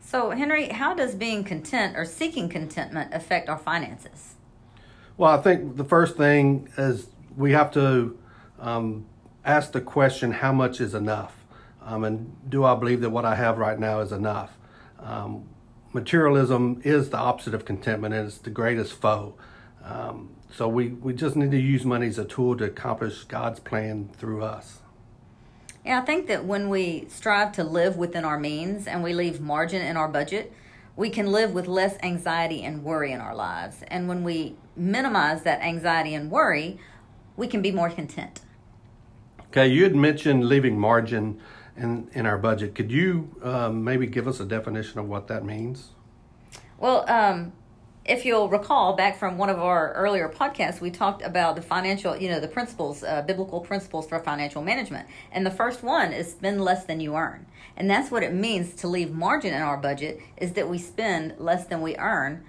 So, 0.00 0.30
Henry, 0.30 0.68
how 0.68 0.94
does 0.94 1.14
being 1.14 1.44
content 1.44 1.96
or 1.96 2.04
seeking 2.04 2.48
contentment 2.48 3.14
affect 3.14 3.48
our 3.48 3.58
finances? 3.58 4.34
Well, 5.16 5.30
I 5.30 5.40
think 5.40 5.76
the 5.76 5.84
first 5.84 6.16
thing 6.16 6.68
is 6.76 7.08
we 7.36 7.52
have 7.52 7.70
to 7.72 8.18
um, 8.58 9.06
ask 9.44 9.72
the 9.72 9.80
question 9.80 10.32
how 10.32 10.52
much 10.52 10.80
is 10.80 10.94
enough? 10.94 11.36
Um, 11.82 12.04
and 12.04 12.36
do 12.48 12.64
I 12.64 12.74
believe 12.74 13.00
that 13.00 13.10
what 13.10 13.24
I 13.24 13.34
have 13.34 13.58
right 13.58 13.78
now 13.78 14.00
is 14.00 14.12
enough? 14.12 14.56
Um, 15.00 15.44
materialism 15.94 16.80
is 16.84 17.10
the 17.10 17.16
opposite 17.16 17.54
of 17.54 17.64
contentment 17.64 18.12
and 18.12 18.26
it's 18.26 18.38
the 18.38 18.50
greatest 18.50 18.92
foe. 18.94 19.34
Um, 19.82 20.30
so 20.52 20.68
we, 20.68 20.88
we 20.88 21.14
just 21.14 21.36
need 21.36 21.50
to 21.52 21.60
use 21.60 21.84
money 21.84 22.08
as 22.08 22.18
a 22.18 22.24
tool 22.24 22.56
to 22.56 22.64
accomplish 22.64 23.24
God's 23.24 23.60
plan 23.60 24.10
through 24.16 24.42
us. 24.42 24.80
Yeah, 25.84 26.00
I 26.00 26.04
think 26.04 26.26
that 26.28 26.44
when 26.44 26.68
we 26.68 27.06
strive 27.08 27.52
to 27.52 27.64
live 27.64 27.96
within 27.96 28.24
our 28.24 28.38
means 28.38 28.86
and 28.86 29.02
we 29.02 29.12
leave 29.12 29.40
margin 29.40 29.82
in 29.82 29.96
our 29.96 30.08
budget, 30.08 30.52
we 30.96 31.10
can 31.10 31.26
live 31.26 31.52
with 31.52 31.66
less 31.66 31.96
anxiety 32.02 32.62
and 32.62 32.82
worry 32.82 33.12
in 33.12 33.20
our 33.20 33.34
lives. 33.34 33.82
And 33.88 34.08
when 34.08 34.24
we 34.24 34.56
minimize 34.76 35.42
that 35.42 35.60
anxiety 35.60 36.14
and 36.14 36.30
worry, 36.30 36.78
we 37.36 37.46
can 37.46 37.62
be 37.62 37.72
more 37.72 37.90
content. 37.90 38.40
Okay, 39.48 39.68
you 39.68 39.84
had 39.84 39.94
mentioned 39.94 40.44
leaving 40.48 40.78
margin 40.78 41.40
in, 41.76 42.08
in 42.12 42.26
our 42.26 42.38
budget. 42.38 42.74
Could 42.74 42.90
you 42.90 43.34
um, 43.42 43.84
maybe 43.84 44.06
give 44.06 44.28
us 44.28 44.40
a 44.40 44.44
definition 44.44 44.98
of 44.98 45.08
what 45.08 45.28
that 45.28 45.44
means? 45.44 45.90
Well, 46.78 47.08
um, 47.08 47.52
if 48.04 48.26
you'll 48.26 48.48
recall 48.48 48.94
back 48.94 49.18
from 49.18 49.38
one 49.38 49.48
of 49.48 49.58
our 49.58 49.92
earlier 49.94 50.28
podcasts, 50.28 50.80
we 50.80 50.90
talked 50.90 51.22
about 51.22 51.56
the 51.56 51.62
financial, 51.62 52.16
you 52.16 52.28
know, 52.28 52.38
the 52.38 52.48
principles, 52.48 53.02
uh, 53.02 53.22
biblical 53.22 53.60
principles 53.60 54.06
for 54.06 54.18
financial 54.18 54.62
management. 54.62 55.08
And 55.32 55.46
the 55.46 55.50
first 55.50 55.82
one 55.82 56.12
is 56.12 56.30
spend 56.30 56.62
less 56.62 56.84
than 56.84 57.00
you 57.00 57.16
earn. 57.16 57.46
And 57.76 57.88
that's 57.88 58.10
what 58.10 58.22
it 58.22 58.32
means 58.32 58.74
to 58.76 58.88
leave 58.88 59.12
margin 59.12 59.54
in 59.54 59.62
our 59.62 59.78
budget 59.78 60.20
is 60.36 60.52
that 60.52 60.68
we 60.68 60.78
spend 60.78 61.34
less 61.38 61.66
than 61.66 61.80
we 61.80 61.96
earn, 61.96 62.44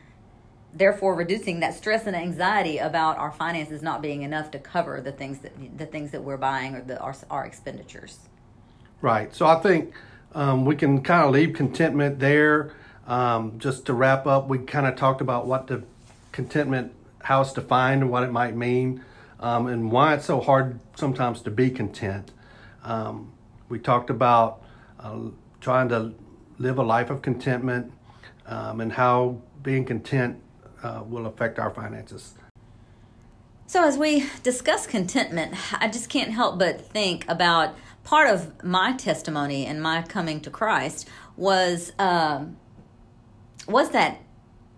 therefore 0.74 1.16
reducing 1.16 1.62
that 1.62 1.74
stress 1.74 2.06
and 2.06 2.16
anxiety 2.16 2.78
about 2.78 3.18
our 3.18 3.32
finances 3.32 3.82
not 3.82 4.02
being 4.02 4.24
enough 4.24 4.52
to 4.52 4.60
cover 4.60 5.00
the 5.00 5.12
things 5.14 5.40
that 5.40 5.78
the 5.78 5.86
things 5.86 6.12
that 6.12 6.24
we're 6.24 6.38
buying 6.38 6.76
or 6.76 6.82
the 6.82 7.00
our, 7.00 7.16
our 7.32 7.46
expenditures. 7.46 8.20
Right. 9.02 9.34
So 9.34 9.46
I 9.46 9.60
think 9.62 9.94
um, 10.34 10.66
we 10.66 10.76
can 10.76 11.02
kind 11.02 11.26
of 11.26 11.32
leave 11.32 11.54
contentment 11.54 12.20
there. 12.20 12.74
Um, 13.08 13.60
just 13.60 13.86
to 13.86 13.94
wrap 13.94 14.26
up, 14.26 14.48
we 14.48 14.60
kind 14.60 14.88
of 14.88 14.96
talked 14.96 15.22
about 15.22 15.46
what 15.46 15.68
the 15.68 15.84
contentment, 16.32 16.94
how 17.24 17.42
it's 17.42 17.54
defined, 17.54 18.02
and 18.02 18.12
what 18.12 18.24
it 18.24 18.32
might 18.32 18.56
mean, 18.56 19.04
um, 19.40 19.68
and 19.68 19.92
why 19.92 20.16
it's 20.16 20.26
so 20.26 20.42
hard 20.42 20.80
sometimes 20.96 21.42
to 21.44 21.52
be 21.52 21.70
content. 21.70 22.32
Um, 22.84 23.32
we 23.70 23.80
talked 23.80 24.10
about 24.10 24.64
uh, 25.00 25.20
trying 25.62 25.90
to 25.90 26.14
live 26.58 26.78
a 26.78 26.84
life 26.84 27.10
of 27.10 27.22
contentment 27.22 27.92
um, 28.48 28.82
and 28.82 28.92
how 28.92 29.42
being 29.62 29.86
content 29.86 30.42
uh, 30.84 31.04
will 31.08 31.26
affect 31.26 31.60
our 31.60 31.72
finances. 31.72 32.36
So, 33.68 33.84
as 33.84 33.98
we 33.98 34.28
discuss 34.44 34.86
contentment, 34.86 35.56
I 35.82 35.88
just 35.88 36.10
can't 36.10 36.32
help 36.32 36.60
but 36.60 36.80
think 36.80 37.26
about 37.28 37.76
part 38.06 38.30
of 38.30 38.64
my 38.64 38.94
testimony 38.94 39.66
and 39.66 39.82
my 39.82 40.02
coming 40.04 40.40
to 40.42 40.50
Christ 40.50 41.10
was 41.36 41.92
um, 42.00 42.56
was 43.68 43.90
that 43.90 44.22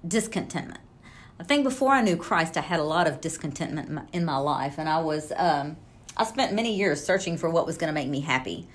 discontentment. 0.08 0.80
I 1.40 1.44
think 1.44 1.64
before 1.64 1.94
I 1.94 2.02
knew 2.02 2.18
Christ, 2.18 2.58
I 2.58 2.62
had 2.62 2.80
a 2.80 2.84
lot 2.84 3.06
of 3.06 3.22
discontentment 3.22 3.90
in 3.90 3.96
my, 3.96 4.04
in 4.12 4.26
my 4.26 4.38
life, 4.38 4.80
and 4.80 4.90
I 4.90 5.00
was 5.02 5.32
um, 5.36 5.78
I 6.16 6.24
spent 6.24 6.54
many 6.54 6.76
years 6.76 7.04
searching 7.04 7.38
for 7.38 7.50
what 7.50 7.68
was 7.68 7.78
going 7.78 7.90
to 7.90 7.94
make 7.94 8.10
me 8.10 8.22
happy. 8.22 8.68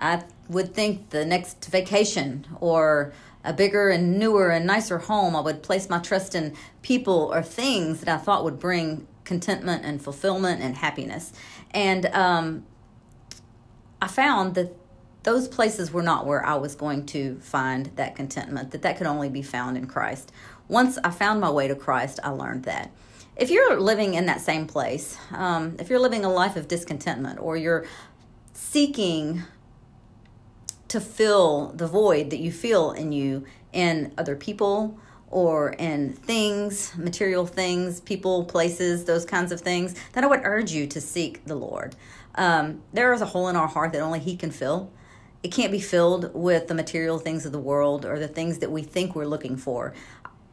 I 0.00 0.24
would 0.48 0.74
think 0.74 1.10
the 1.10 1.24
next 1.24 1.64
vacation 1.66 2.46
or 2.60 3.12
a 3.44 3.52
bigger 3.52 3.88
and 3.88 4.18
newer 4.18 4.50
and 4.50 4.66
nicer 4.66 4.98
home. 4.98 5.36
I 5.36 5.40
would 5.40 5.62
place 5.62 5.88
my 5.88 5.98
trust 5.98 6.34
in 6.34 6.56
people 6.82 7.30
or 7.32 7.42
things 7.42 8.00
that 8.00 8.08
I 8.08 8.16
thought 8.22 8.44
would 8.44 8.58
bring 8.58 9.06
contentment 9.24 9.84
and 9.84 10.02
fulfillment 10.02 10.60
and 10.60 10.76
happiness. 10.76 11.32
And 11.72 12.06
um, 12.06 12.66
I 14.00 14.08
found 14.08 14.54
that 14.54 14.74
those 15.24 15.48
places 15.48 15.92
were 15.92 16.02
not 16.02 16.26
where 16.26 16.44
I 16.44 16.54
was 16.54 16.74
going 16.74 17.06
to 17.06 17.38
find 17.40 17.86
that 17.96 18.16
contentment, 18.16 18.70
that 18.70 18.82
that 18.82 18.96
could 18.96 19.06
only 19.06 19.28
be 19.28 19.42
found 19.42 19.76
in 19.76 19.86
Christ. 19.86 20.32
Once 20.68 20.98
I 21.02 21.10
found 21.10 21.40
my 21.40 21.50
way 21.50 21.68
to 21.68 21.74
Christ, 21.74 22.20
I 22.22 22.30
learned 22.30 22.64
that. 22.64 22.90
If 23.36 23.50
you're 23.50 23.78
living 23.80 24.14
in 24.14 24.26
that 24.26 24.40
same 24.40 24.66
place, 24.66 25.16
um, 25.32 25.76
if 25.78 25.90
you're 25.90 25.98
living 25.98 26.24
a 26.24 26.32
life 26.32 26.56
of 26.56 26.68
discontentment 26.68 27.38
or 27.40 27.56
you're 27.56 27.86
seeking 28.52 29.42
to 30.88 31.00
fill 31.00 31.72
the 31.76 31.86
void 31.86 32.30
that 32.30 32.38
you 32.38 32.50
feel 32.50 32.92
in 32.92 33.12
you 33.12 33.44
in 33.72 34.12
other 34.18 34.34
people 34.34 34.98
or 35.30 35.70
in 35.72 36.14
things, 36.14 36.96
material 36.96 37.46
things, 37.46 38.00
people, 38.00 38.44
places, 38.44 39.04
those 39.04 39.24
kinds 39.24 39.52
of 39.52 39.60
things, 39.60 39.94
then 40.12 40.24
I 40.24 40.26
would 40.26 40.40
urge 40.42 40.72
you 40.72 40.86
to 40.86 41.00
seek 41.00 41.44
the 41.44 41.54
Lord. 41.54 41.94
Um, 42.38 42.82
there 42.92 43.12
is 43.12 43.20
a 43.20 43.26
hole 43.26 43.48
in 43.48 43.56
our 43.56 43.66
heart 43.66 43.92
that 43.92 44.00
only 44.00 44.20
He 44.20 44.36
can 44.36 44.52
fill. 44.52 44.90
It 45.42 45.52
can't 45.52 45.72
be 45.72 45.80
filled 45.80 46.32
with 46.34 46.68
the 46.68 46.74
material 46.74 47.18
things 47.18 47.44
of 47.44 47.52
the 47.52 47.58
world 47.58 48.04
or 48.04 48.18
the 48.18 48.28
things 48.28 48.58
that 48.58 48.70
we 48.70 48.82
think 48.82 49.14
we're 49.14 49.26
looking 49.26 49.56
for. 49.56 49.92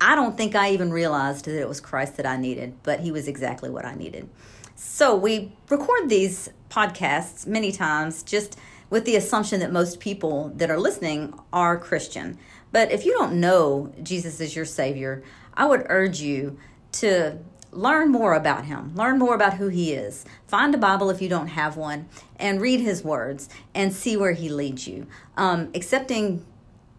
I 0.01 0.15
don't 0.15 0.35
think 0.35 0.55
I 0.55 0.71
even 0.71 0.91
realized 0.91 1.45
that 1.45 1.59
it 1.59 1.67
was 1.67 1.79
Christ 1.79 2.17
that 2.17 2.25
I 2.25 2.37
needed, 2.37 2.75
but 2.81 3.01
He 3.01 3.11
was 3.11 3.27
exactly 3.27 3.69
what 3.69 3.85
I 3.85 3.93
needed. 3.93 4.27
So 4.75 5.15
we 5.15 5.53
record 5.69 6.09
these 6.09 6.49
podcasts 6.69 7.45
many 7.45 7.71
times 7.71 8.23
just 8.23 8.57
with 8.89 9.05
the 9.05 9.15
assumption 9.15 9.59
that 9.59 9.71
most 9.71 9.99
people 9.99 10.51
that 10.55 10.71
are 10.71 10.79
listening 10.79 11.39
are 11.53 11.77
Christian. 11.77 12.39
But 12.71 12.91
if 12.91 13.05
you 13.05 13.13
don't 13.13 13.39
know 13.39 13.93
Jesus 14.01 14.41
as 14.41 14.55
your 14.55 14.65
Savior, 14.65 15.23
I 15.53 15.67
would 15.67 15.85
urge 15.87 16.19
you 16.19 16.57
to 16.93 17.37
learn 17.75 18.11
more 18.11 18.33
about 18.33 18.65
Him, 18.65 18.95
learn 18.95 19.19
more 19.19 19.35
about 19.35 19.55
who 19.55 19.67
He 19.67 19.93
is. 19.93 20.25
Find 20.47 20.73
a 20.73 20.77
Bible 20.77 21.09
if 21.09 21.21
you 21.21 21.29
don't 21.29 21.47
have 21.47 21.77
one, 21.77 22.07
and 22.39 22.61
read 22.61 22.79
His 22.79 23.03
words 23.03 23.49
and 23.73 23.93
see 23.93 24.17
where 24.17 24.33
He 24.33 24.49
leads 24.49 24.87
you. 24.87 25.07
Um, 25.37 25.69
accepting 25.75 26.45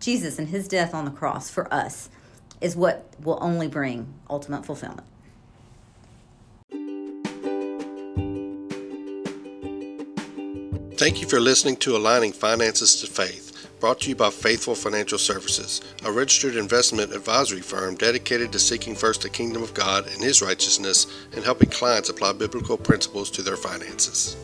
Jesus 0.00 0.38
and 0.38 0.48
His 0.48 0.68
death 0.68 0.94
on 0.94 1.04
the 1.04 1.10
cross 1.10 1.50
for 1.50 1.72
us 1.72 2.10
is 2.60 2.76
what 2.76 3.06
will 3.22 3.38
only 3.40 3.68
bring 3.68 4.12
ultimate 4.30 4.64
fulfillment. 4.64 5.06
Thank 10.96 11.20
you 11.20 11.28
for 11.28 11.40
listening 11.40 11.76
to 11.76 11.94
Aligning 11.94 12.32
Finances 12.32 13.02
to 13.02 13.06
Faith, 13.06 13.45
brought 13.80 14.00
to 14.00 14.08
you 14.08 14.16
by 14.16 14.30
Faithful 14.30 14.74
Financial 14.74 15.18
Services, 15.18 15.80
a 16.04 16.10
registered 16.10 16.56
investment 16.56 17.12
advisory 17.12 17.60
firm 17.60 17.94
dedicated 17.94 18.52
to 18.52 18.58
seeking 18.58 18.94
first 18.94 19.22
the 19.22 19.28
kingdom 19.28 19.62
of 19.62 19.74
God 19.74 20.06
and 20.06 20.22
His 20.22 20.40
righteousness 20.42 21.06
and 21.34 21.44
helping 21.44 21.70
clients 21.70 22.08
apply 22.08 22.32
biblical 22.32 22.76
principles 22.76 23.30
to 23.32 23.42
their 23.42 23.56
finances. 23.56 24.36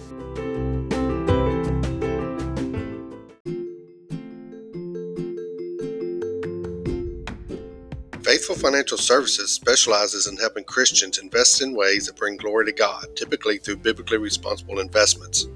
Faithful 8.22 8.54
Financial 8.54 8.96
Services 8.96 9.50
specializes 9.50 10.26
in 10.26 10.36
helping 10.36 10.64
Christians 10.64 11.18
invest 11.18 11.60
in 11.60 11.74
ways 11.74 12.06
that 12.06 12.16
bring 12.16 12.36
glory 12.36 12.66
to 12.66 12.72
God, 12.72 13.06
typically 13.16 13.58
through 13.58 13.76
biblically 13.76 14.18
responsible 14.18 14.78
investments. 14.78 15.48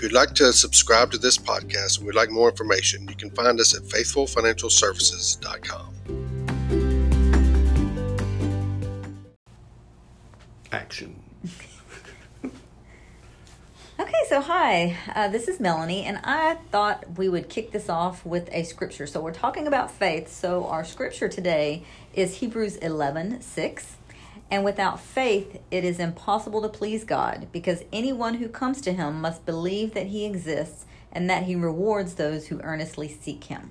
If 0.00 0.04
you'd 0.04 0.12
like 0.12 0.34
to 0.36 0.50
subscribe 0.50 1.10
to 1.10 1.18
this 1.18 1.36
podcast 1.36 1.98
and 1.98 2.06
would 2.06 2.14
like 2.14 2.30
more 2.30 2.48
information, 2.48 3.06
you 3.06 3.14
can 3.14 3.28
find 3.32 3.60
us 3.60 3.76
at 3.76 3.82
faithfulfinancialservices.com. 3.82 5.94
Action. 10.72 11.22
Okay, 14.00 14.14
so 14.30 14.40
hi, 14.40 14.96
uh, 15.14 15.28
this 15.28 15.46
is 15.46 15.60
Melanie, 15.60 16.04
and 16.04 16.20
I 16.24 16.54
thought 16.70 17.18
we 17.18 17.28
would 17.28 17.50
kick 17.50 17.70
this 17.70 17.90
off 17.90 18.24
with 18.24 18.48
a 18.50 18.62
scripture. 18.62 19.06
So 19.06 19.20
we're 19.20 19.34
talking 19.34 19.66
about 19.66 19.90
faith. 19.90 20.32
So 20.32 20.66
our 20.68 20.86
scripture 20.86 21.28
today 21.28 21.84
is 22.14 22.36
Hebrews 22.36 22.76
11 22.76 23.42
6. 23.42 23.96
And 24.50 24.64
without 24.64 24.98
faith, 24.98 25.60
it 25.70 25.84
is 25.84 26.00
impossible 26.00 26.62
to 26.62 26.68
please 26.68 27.04
God, 27.04 27.48
because 27.52 27.84
anyone 27.92 28.34
who 28.34 28.48
comes 28.48 28.80
to 28.82 28.92
him 28.92 29.20
must 29.20 29.46
believe 29.46 29.94
that 29.94 30.08
he 30.08 30.24
exists 30.24 30.86
and 31.12 31.30
that 31.30 31.44
he 31.44 31.54
rewards 31.54 32.14
those 32.14 32.48
who 32.48 32.60
earnestly 32.62 33.08
seek 33.08 33.44
him. 33.44 33.70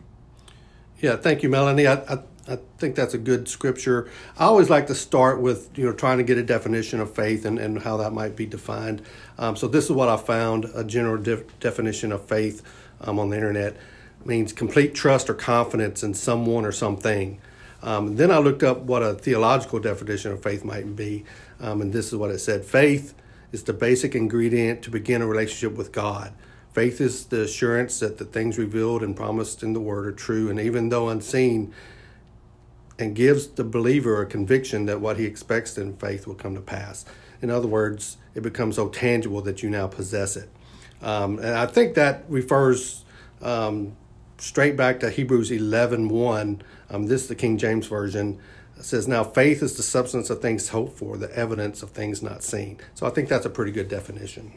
Yeah, 1.02 1.16
thank 1.16 1.44
you, 1.44 1.50
Melanie. 1.50 1.88
I, 1.88 1.96
I, 1.96 2.20
I, 2.48 2.60
think 2.78 2.96
that's 2.96 3.14
a 3.14 3.18
good 3.18 3.48
scripture. 3.48 4.10
I 4.38 4.46
always 4.46 4.70
like 4.70 4.88
to 4.88 4.96
start 4.96 5.40
with 5.40 5.70
you 5.78 5.86
know 5.86 5.94
trying 5.94 6.18
to 6.18 6.24
get 6.24 6.38
a 6.38 6.44
definition 6.44 7.00
of 7.00 7.14
faith 7.14 7.46
and, 7.46 7.58
and 7.58 7.82
how 7.82 7.98
that 7.98 8.12
might 8.12 8.36
be 8.36 8.46
defined. 8.46 9.02
Um, 9.38 9.56
so 9.56 9.68
this 9.68 9.86
is 9.86 9.92
what 9.92 10.10
I 10.10 10.18
found: 10.18 10.66
a 10.76 10.84
general 10.84 11.22
def- 11.22 11.60
definition 11.60 12.12
of 12.12 12.26
faith 12.26 12.62
um, 13.02 13.18
on 13.18 13.30
the 13.30 13.38
internet 13.38 13.78
it 14.20 14.26
means 14.26 14.52
complete 14.52 14.94
trust 14.94 15.30
or 15.30 15.34
confidence 15.34 16.04
in 16.04 16.14
someone 16.14 16.66
or 16.66 16.72
something. 16.72 17.40
Um, 17.82 18.16
then 18.16 18.32
I 18.32 18.40
looked 18.40 18.64
up 18.64 18.80
what 18.80 19.02
a 19.02 19.14
theological 19.14 19.80
definition 19.80 20.32
of 20.32 20.44
faith 20.44 20.66
might 20.66 20.96
be, 20.96 21.26
um, 21.60 21.82
and 21.82 21.94
this 21.94 22.08
is 22.08 22.16
what 22.16 22.32
it 22.32 22.40
said 22.40 22.66
faith 22.66 23.14
is 23.52 23.64
the 23.64 23.74
basic 23.74 24.14
ingredient 24.16 24.84
to 24.84 24.92
begin 24.92 25.22
a 25.22 25.28
relationship 25.28 25.78
with 25.78 25.92
God. 25.92 26.34
Faith 26.74 27.02
is 27.02 27.26
the 27.26 27.42
assurance 27.42 28.00
that 28.00 28.18
the 28.18 28.26
things 28.26 28.58
revealed 28.58 29.02
and 29.02 29.16
promised 29.16 29.64
in 29.64 29.74
the 29.74 29.80
Word 29.80 30.06
are 30.06 30.12
true, 30.12 30.50
and 30.50 30.60
even 30.60 30.90
though 30.90 31.10
unseen, 31.10 31.74
and 33.00 33.16
gives 33.16 33.48
the 33.48 33.64
believer 33.64 34.22
a 34.22 34.26
conviction 34.26 34.86
that 34.86 35.00
what 35.00 35.18
he 35.18 35.26
expects 35.26 35.78
in 35.78 35.96
faith 35.96 36.28
will 36.28 36.36
come 36.36 36.54
to 36.54 36.62
pass. 36.62 37.06
In 37.42 37.50
other 37.50 37.68
words, 37.68 38.18
it 38.36 38.44
becomes 38.44 38.76
so 38.76 38.90
tangible 38.90 39.42
that 39.42 39.64
you 39.64 39.70
now 39.70 39.88
possess 39.88 40.36
it. 40.36 40.50
Um, 41.02 41.40
and 41.40 41.56
I 41.56 41.66
think 41.66 41.96
that 41.96 42.26
refers 42.28 43.06
um, 43.42 43.96
straight 44.40 44.76
back 44.76 45.00
to 45.02 45.10
Hebrews 45.10 45.52
11 45.52 46.10
1. 46.10 46.62
Um, 46.90 47.06
this 47.08 47.24
is 47.24 47.28
the 47.28 47.36
King 47.36 47.58
James 47.58 47.88
Version. 47.88 48.40
It 48.78 48.86
says, 48.86 49.08
Now 49.08 49.24
faith 49.24 49.62
is 49.62 49.76
the 49.76 49.84
substance 49.84 50.30
of 50.30 50.42
things 50.42 50.70
hoped 50.70 50.98
for, 50.98 51.18
the 51.18 51.34
evidence 51.36 51.84
of 51.84 51.92
things 51.92 52.22
not 52.22 52.44
seen. 52.44 52.80
So 52.96 53.06
I 53.06 53.10
think 53.10 53.30
that's 53.30 53.46
a 53.46 53.50
pretty 53.50 53.72
good 53.72 53.90
definition. 53.90 54.54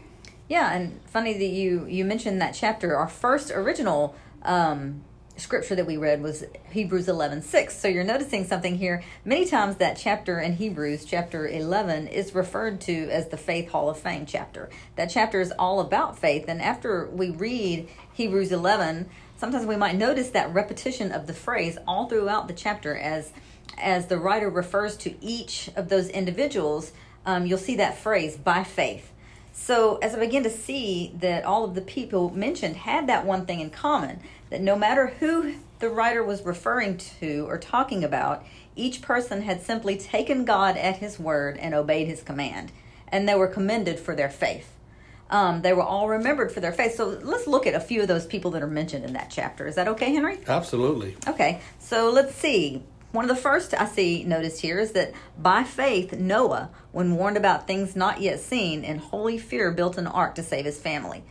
Yeah, 0.48 0.72
and 0.72 1.00
funny 1.06 1.32
that 1.34 1.44
you 1.44 1.86
you 1.86 2.04
mentioned 2.04 2.40
that 2.42 2.52
chapter. 2.52 2.96
Our 2.96 3.08
first 3.08 3.50
original 3.50 4.14
um, 4.42 5.02
scripture 5.36 5.74
that 5.74 5.86
we 5.86 5.96
read 5.96 6.22
was 6.22 6.44
Hebrews 6.70 7.08
11 7.08 7.42
6. 7.42 7.76
So 7.76 7.88
you're 7.88 8.04
noticing 8.04 8.44
something 8.44 8.76
here. 8.76 9.02
Many 9.24 9.46
times 9.46 9.76
that 9.76 9.96
chapter 9.96 10.38
in 10.40 10.54
Hebrews, 10.54 11.04
chapter 11.04 11.48
11, 11.48 12.08
is 12.08 12.34
referred 12.34 12.80
to 12.82 13.08
as 13.10 13.28
the 13.28 13.36
Faith 13.36 13.70
Hall 13.70 13.88
of 13.88 13.98
Fame 13.98 14.26
chapter. 14.26 14.68
That 14.96 15.06
chapter 15.06 15.40
is 15.40 15.52
all 15.58 15.80
about 15.80 16.18
faith. 16.18 16.44
And 16.48 16.60
after 16.60 17.06
we 17.06 17.30
read 17.30 17.88
Hebrews 18.12 18.52
11, 18.52 19.08
sometimes 19.42 19.66
we 19.66 19.74
might 19.74 19.96
notice 19.96 20.30
that 20.30 20.54
repetition 20.54 21.10
of 21.10 21.26
the 21.26 21.34
phrase 21.34 21.76
all 21.84 22.08
throughout 22.08 22.46
the 22.46 22.54
chapter 22.54 22.96
as 22.96 23.32
as 23.76 24.06
the 24.06 24.16
writer 24.16 24.48
refers 24.48 24.96
to 24.96 25.12
each 25.20 25.68
of 25.74 25.88
those 25.88 26.08
individuals 26.10 26.92
um, 27.26 27.44
you'll 27.44 27.58
see 27.58 27.74
that 27.74 27.98
phrase 27.98 28.36
by 28.36 28.62
faith. 28.62 29.10
So 29.52 29.96
as 29.96 30.14
i 30.14 30.20
begin 30.20 30.44
to 30.44 30.48
see 30.48 31.12
that 31.18 31.44
all 31.44 31.64
of 31.64 31.74
the 31.74 31.80
people 31.80 32.30
mentioned 32.30 32.76
had 32.76 33.08
that 33.08 33.26
one 33.26 33.44
thing 33.44 33.58
in 33.58 33.70
common 33.70 34.20
that 34.50 34.60
no 34.60 34.76
matter 34.76 35.08
who 35.18 35.54
the 35.80 35.90
writer 35.90 36.22
was 36.22 36.46
referring 36.46 36.96
to 37.18 37.44
or 37.48 37.58
talking 37.58 38.04
about 38.04 38.46
each 38.76 39.02
person 39.02 39.42
had 39.42 39.60
simply 39.60 39.96
taken 39.96 40.44
god 40.44 40.76
at 40.76 40.98
his 40.98 41.18
word 41.18 41.56
and 41.56 41.74
obeyed 41.74 42.06
his 42.06 42.22
command 42.22 42.70
and 43.08 43.28
they 43.28 43.34
were 43.34 43.48
commended 43.48 43.98
for 43.98 44.14
their 44.14 44.30
faith 44.30 44.76
um, 45.32 45.62
they 45.62 45.72
were 45.72 45.82
all 45.82 46.08
remembered 46.08 46.52
for 46.52 46.60
their 46.60 46.72
faith. 46.72 46.94
So 46.94 47.06
let's 47.06 47.46
look 47.46 47.66
at 47.66 47.74
a 47.74 47.80
few 47.80 48.02
of 48.02 48.08
those 48.08 48.26
people 48.26 48.50
that 48.52 48.62
are 48.62 48.68
mentioned 48.68 49.04
in 49.04 49.14
that 49.14 49.30
chapter. 49.30 49.66
Is 49.66 49.74
that 49.76 49.88
okay, 49.88 50.12
Henry? 50.12 50.38
Absolutely. 50.46 51.16
Okay, 51.26 51.60
so 51.78 52.10
let's 52.10 52.34
see. 52.34 52.82
One 53.12 53.24
of 53.24 53.34
the 53.34 53.42
first 53.42 53.74
I 53.74 53.86
see 53.86 54.24
noticed 54.24 54.60
here 54.60 54.78
is 54.78 54.92
that 54.92 55.12
by 55.38 55.64
faith, 55.64 56.12
Noah, 56.12 56.70
when 56.92 57.16
warned 57.16 57.38
about 57.38 57.66
things 57.66 57.96
not 57.96 58.20
yet 58.20 58.40
seen, 58.40 58.84
in 58.84 58.98
holy 58.98 59.38
fear 59.38 59.70
built 59.70 59.96
an 59.98 60.06
ark 60.06 60.34
to 60.36 60.42
save 60.42 60.66
his 60.66 60.78
family. 60.78 61.24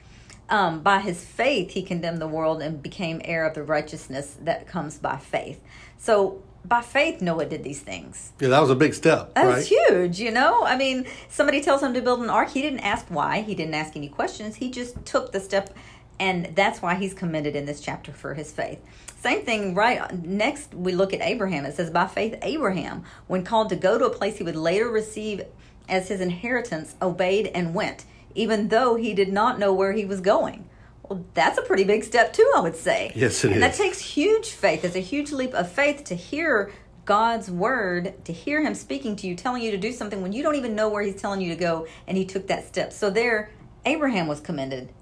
Um, 0.50 0.81
by 0.81 1.00
his 1.00 1.24
faith, 1.24 1.72
he 1.72 1.81
condemned 1.81 2.22
the 2.22 2.27
world 2.27 2.62
and 2.62 2.81
became 2.81 3.22
heir 3.24 3.46
of 3.46 3.53
the 3.53 3.63
righteousness 3.63 4.36
that 4.41 4.67
comes 4.67 4.98
by 4.98 5.17
faith. 5.17 5.62
So 5.98 6.43
by 6.65 6.82
faith 6.82 7.22
Noah 7.22 7.46
did 7.46 7.63
these 7.63 7.80
things. 7.80 8.32
Yeah, 8.39 8.50
that 8.50 8.60
was 8.60 8.70
a 8.70 8.75
big 8.75 8.94
step. 8.94 9.34
That 9.34 9.46
right? 9.46 9.58
was 9.58 9.68
huge, 9.68 10.20
you 10.20 10.32
know? 10.32 10.63
I 10.63 10.77
mean, 10.77 11.06
somebody 11.30 11.62
tells 11.62 11.82
him 11.82 11.94
to 11.94 12.01
build 12.01 12.22
an 12.22 12.30
ark. 12.30 12.50
He 12.50 12.62
didn't 12.62 12.82
ask 12.82 13.08
why, 13.10 13.41
he 13.41 13.56
didn't 13.56 13.74
ask 13.74 13.96
any 13.96 14.10
questions. 14.10 14.56
He 14.56 14.70
just 14.70 15.06
took 15.06 15.32
the 15.32 15.39
step, 15.39 15.75
and 16.20 16.56
that's 16.56 16.82
why 16.82 16.96
he's 16.96 17.13
commended 17.13 17.56
in 17.56 17.65
this 17.65 17.82
chapter 17.82 18.12
for 18.12 18.34
his 18.34 18.51
faith. 18.51 18.80
Same 19.20 19.44
thing, 19.44 19.75
right? 19.75 20.12
Next, 20.25 20.74
we 20.74 20.94
look 20.94 21.13
at 21.13 21.22
Abraham. 21.22 21.65
It 21.65 21.75
says, 21.75 21.89
By 21.89 22.08
faith, 22.08 22.36
Abraham, 22.41 23.03
when 23.27 23.44
called 23.44 23.70
to 23.70 23.75
go 23.75 23.98
to 23.98 24.06
a 24.06 24.10
place 24.10 24.38
he 24.38 24.44
would 24.44 24.56
later 24.56 24.89
receive 24.89 25.44
as 25.88 26.08
his 26.08 26.22
inheritance, 26.22 26.96
obeyed 27.01 27.48
and 27.48 27.75
went, 27.75 28.06
even 28.34 28.70
though 28.70 28.96
he 28.96 29.13
did 29.13 29.32
not 29.32 29.60
know 29.60 29.74
where 29.74 29.94
he 29.94 30.06
was 30.06 30.22
going. 30.22 30.68
Well, 31.12 31.25
that's 31.34 31.58
a 31.58 31.62
pretty 31.62 31.84
big 31.84 32.06
step, 32.06 32.32
too, 32.32 32.50
I 32.56 32.62
would 32.62 32.77
say. 32.77 33.12
Yes, 33.15 33.44
it 33.44 33.51
and 33.51 33.56
is. 33.58 33.62
that 33.62 33.74
takes 33.74 34.00
huge 34.00 34.51
faith. 34.51 34.86
It's 34.86 34.96
a 34.96 35.00
huge 35.00 35.34
leap 35.34 35.53
of 35.53 35.70
faith 35.70 36.06
to 36.06 36.15
hear 36.15 36.72
God's 37.03 37.51
word, 37.51 38.24
to 38.24 38.32
hear 38.32 38.63
him 38.63 38.74
speaking 38.74 39.18
to 39.18 39.27
you, 39.27 39.36
telling 39.36 39.62
you 39.62 39.72
to 39.72 39.77
do 39.77 39.91
something 39.91 40.22
when 40.22 40.32
you 40.32 40.41
don't 40.41 40.56
even 40.56 40.74
know 40.74 40.88
where 40.88 41.03
he's 41.03 41.22
telling 41.22 41.41
you 41.41 41.50
to 41.50 41.60
go, 41.60 41.86
and 42.08 42.18
he 42.18 42.24
took 42.24 42.48
that 42.48 42.65
step. 42.65 42.94
So 42.94 43.10
there, 43.10 43.51
Abraham 43.86 44.27
was 44.27 44.39
commended 44.39 44.94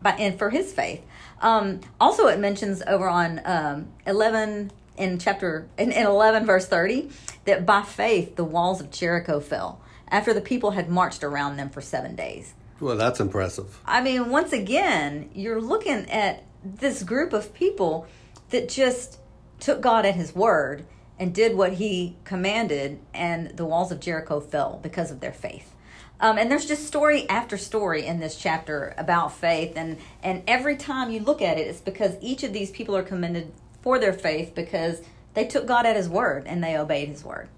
by 0.00 0.12
and 0.12 0.38
for 0.38 0.48
his 0.48 0.72
faith. 0.72 1.02
Um, 1.42 1.80
also, 2.00 2.28
it 2.28 2.38
mentions 2.38 2.82
over 2.86 3.06
on 3.06 3.42
um, 3.44 3.88
eleven 4.06 4.72
in 4.96 5.18
chapter 5.18 5.68
in, 5.76 5.92
in 5.92 6.06
eleven 6.06 6.46
verse 6.46 6.66
thirty 6.66 7.10
that 7.44 7.66
by 7.66 7.82
faith 7.82 8.36
the 8.36 8.44
walls 8.44 8.80
of 8.80 8.90
Jericho 8.90 9.40
fell 9.40 9.82
after 10.08 10.32
the 10.32 10.40
people 10.40 10.70
had 10.70 10.88
marched 10.88 11.22
around 11.22 11.58
them 11.58 11.68
for 11.68 11.82
seven 11.82 12.16
days. 12.16 12.54
Well, 12.80 12.96
that's 12.96 13.20
impressive. 13.20 13.80
I 13.84 14.00
mean, 14.00 14.30
once 14.30 14.52
again, 14.52 15.30
you're 15.34 15.60
looking 15.60 16.10
at 16.10 16.44
this 16.64 17.02
group 17.02 17.32
of 17.32 17.52
people 17.54 18.06
that 18.50 18.68
just 18.68 19.18
took 19.58 19.80
God 19.80 20.06
at 20.06 20.14
His 20.14 20.34
word 20.34 20.86
and 21.18 21.34
did 21.34 21.56
what 21.56 21.74
He 21.74 22.16
commanded, 22.24 22.98
and 23.12 23.56
the 23.56 23.66
walls 23.66 23.92
of 23.92 24.00
Jericho 24.00 24.40
fell 24.40 24.80
because 24.82 25.10
of 25.10 25.20
their 25.20 25.32
faith. 25.32 25.74
Um, 26.20 26.36
and 26.36 26.50
there's 26.50 26.66
just 26.66 26.86
story 26.86 27.28
after 27.28 27.56
story 27.56 28.06
in 28.06 28.20
this 28.20 28.36
chapter 28.36 28.94
about 28.98 29.32
faith, 29.32 29.72
and 29.76 29.98
and 30.22 30.42
every 30.46 30.76
time 30.76 31.10
you 31.10 31.20
look 31.20 31.42
at 31.42 31.58
it, 31.58 31.66
it's 31.66 31.80
because 31.80 32.16
each 32.20 32.42
of 32.42 32.52
these 32.52 32.70
people 32.70 32.96
are 32.96 33.02
commended 33.02 33.52
for 33.82 33.98
their 33.98 34.12
faith 34.12 34.54
because 34.54 35.00
they 35.34 35.46
took 35.46 35.66
God 35.66 35.86
at 35.86 35.96
His 35.96 36.08
word 36.08 36.46
and 36.46 36.62
they 36.62 36.76
obeyed 36.76 37.08
His 37.08 37.24
word. 37.24 37.48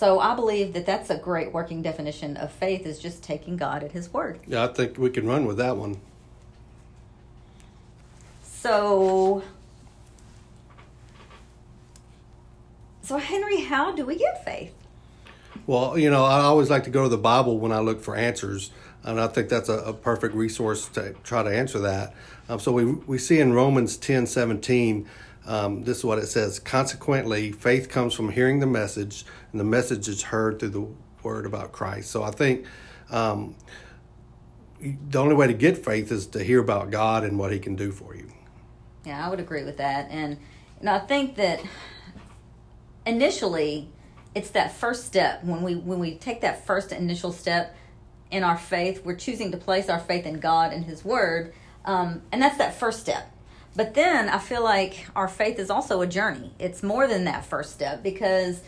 So 0.00 0.18
I 0.18 0.34
believe 0.34 0.72
that 0.72 0.86
that's 0.86 1.10
a 1.10 1.18
great 1.18 1.52
working 1.52 1.82
definition 1.82 2.38
of 2.38 2.50
faith 2.50 2.86
is 2.86 2.98
just 2.98 3.22
taking 3.22 3.58
God 3.58 3.82
at 3.82 3.92
His 3.92 4.10
word. 4.10 4.40
Yeah, 4.46 4.64
I 4.64 4.68
think 4.68 4.96
we 4.96 5.10
can 5.10 5.26
run 5.26 5.44
with 5.44 5.58
that 5.58 5.76
one. 5.76 6.00
So, 8.42 9.42
so 13.02 13.18
Henry, 13.18 13.60
how 13.60 13.92
do 13.92 14.06
we 14.06 14.16
get 14.16 14.42
faith? 14.42 14.72
Well, 15.66 15.98
you 15.98 16.08
know, 16.08 16.24
I 16.24 16.40
always 16.44 16.70
like 16.70 16.84
to 16.84 16.90
go 16.90 17.02
to 17.02 17.10
the 17.10 17.18
Bible 17.18 17.58
when 17.58 17.70
I 17.70 17.80
look 17.80 18.00
for 18.00 18.16
answers, 18.16 18.70
and 19.04 19.20
I 19.20 19.26
think 19.26 19.50
that's 19.50 19.68
a, 19.68 19.80
a 19.80 19.92
perfect 19.92 20.34
resource 20.34 20.88
to 20.94 21.12
try 21.24 21.42
to 21.42 21.54
answer 21.54 21.78
that. 21.80 22.14
Um, 22.48 22.58
so 22.58 22.72
we 22.72 22.86
we 22.86 23.18
see 23.18 23.38
in 23.38 23.52
Romans 23.52 23.98
ten 23.98 24.26
seventeen, 24.26 25.06
um, 25.46 25.84
this 25.84 25.98
is 25.98 26.04
what 26.04 26.18
it 26.18 26.26
says: 26.26 26.58
Consequently, 26.58 27.52
faith 27.52 27.88
comes 27.88 28.14
from 28.14 28.30
hearing 28.30 28.60
the 28.60 28.66
message, 28.66 29.24
and 29.52 29.60
the 29.60 29.64
message 29.64 30.08
is 30.08 30.22
heard 30.22 30.58
through 30.58 30.68
the 30.68 30.86
word 31.22 31.46
about 31.46 31.72
Christ. 31.72 32.10
So 32.10 32.22
I 32.22 32.30
think. 32.30 32.66
Um, 33.10 33.56
the 35.10 35.18
only 35.18 35.34
way 35.34 35.46
to 35.46 35.52
get 35.52 35.84
faith 35.84 36.10
is 36.10 36.28
to 36.28 36.42
hear 36.42 36.58
about 36.58 36.90
God 36.90 37.22
and 37.22 37.38
what 37.38 37.52
He 37.52 37.58
can 37.58 37.76
do 37.76 37.92
for 37.92 38.16
you. 38.16 38.32
Yeah, 39.04 39.26
I 39.26 39.28
would 39.28 39.38
agree 39.38 39.62
with 39.62 39.76
that, 39.76 40.10
and 40.10 40.38
know, 40.82 40.94
I 40.94 41.00
think 41.00 41.36
that 41.36 41.62
initially, 43.06 43.88
it's 44.34 44.50
that 44.50 44.72
first 44.72 45.06
step 45.06 45.42
when 45.44 45.62
we 45.62 45.76
when 45.76 45.98
we 45.98 46.16
take 46.16 46.40
that 46.42 46.66
first 46.66 46.92
initial 46.92 47.32
step 47.32 47.76
in 48.30 48.44
our 48.44 48.56
faith, 48.56 49.04
we're 49.04 49.16
choosing 49.16 49.50
to 49.50 49.56
place 49.56 49.88
our 49.88 49.98
faith 49.98 50.24
in 50.24 50.38
God 50.38 50.72
and 50.72 50.84
His 50.84 51.04
Word, 51.04 51.52
um, 51.84 52.22
and 52.32 52.40
that's 52.40 52.58
that 52.58 52.74
first 52.74 53.00
step. 53.00 53.30
But 53.76 53.94
then 53.94 54.28
I 54.28 54.38
feel 54.38 54.64
like 54.64 55.06
our 55.14 55.28
faith 55.28 55.58
is 55.58 55.70
also 55.70 56.00
a 56.00 56.06
journey. 56.06 56.52
It's 56.58 56.82
more 56.82 57.06
than 57.06 57.24
that 57.24 57.44
first 57.44 57.72
step 57.72 58.02
because 58.02 58.62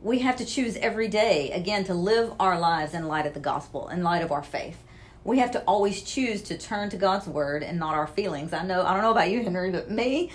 we 0.00 0.20
have 0.20 0.36
to 0.36 0.44
choose 0.44 0.76
every 0.76 1.08
day 1.08 1.50
again 1.50 1.84
to 1.84 1.94
live 1.94 2.32
our 2.40 2.58
lives 2.58 2.94
in 2.94 3.08
light 3.08 3.26
of 3.26 3.34
the 3.34 3.40
gospel, 3.40 3.88
in 3.88 4.02
light 4.02 4.22
of 4.22 4.32
our 4.32 4.42
faith 4.42 4.82
we 5.28 5.38
have 5.40 5.50
to 5.50 5.60
always 5.64 6.02
choose 6.02 6.42
to 6.42 6.56
turn 6.56 6.88
to 6.90 6.96
God's 6.96 7.26
word 7.26 7.62
and 7.62 7.78
not 7.78 7.94
our 7.94 8.06
feelings. 8.06 8.52
I 8.52 8.64
know 8.64 8.82
I 8.82 8.94
don't 8.94 9.02
know 9.02 9.10
about 9.10 9.30
you, 9.30 9.42
Henry, 9.42 9.70
but 9.70 9.90
me, 9.90 10.30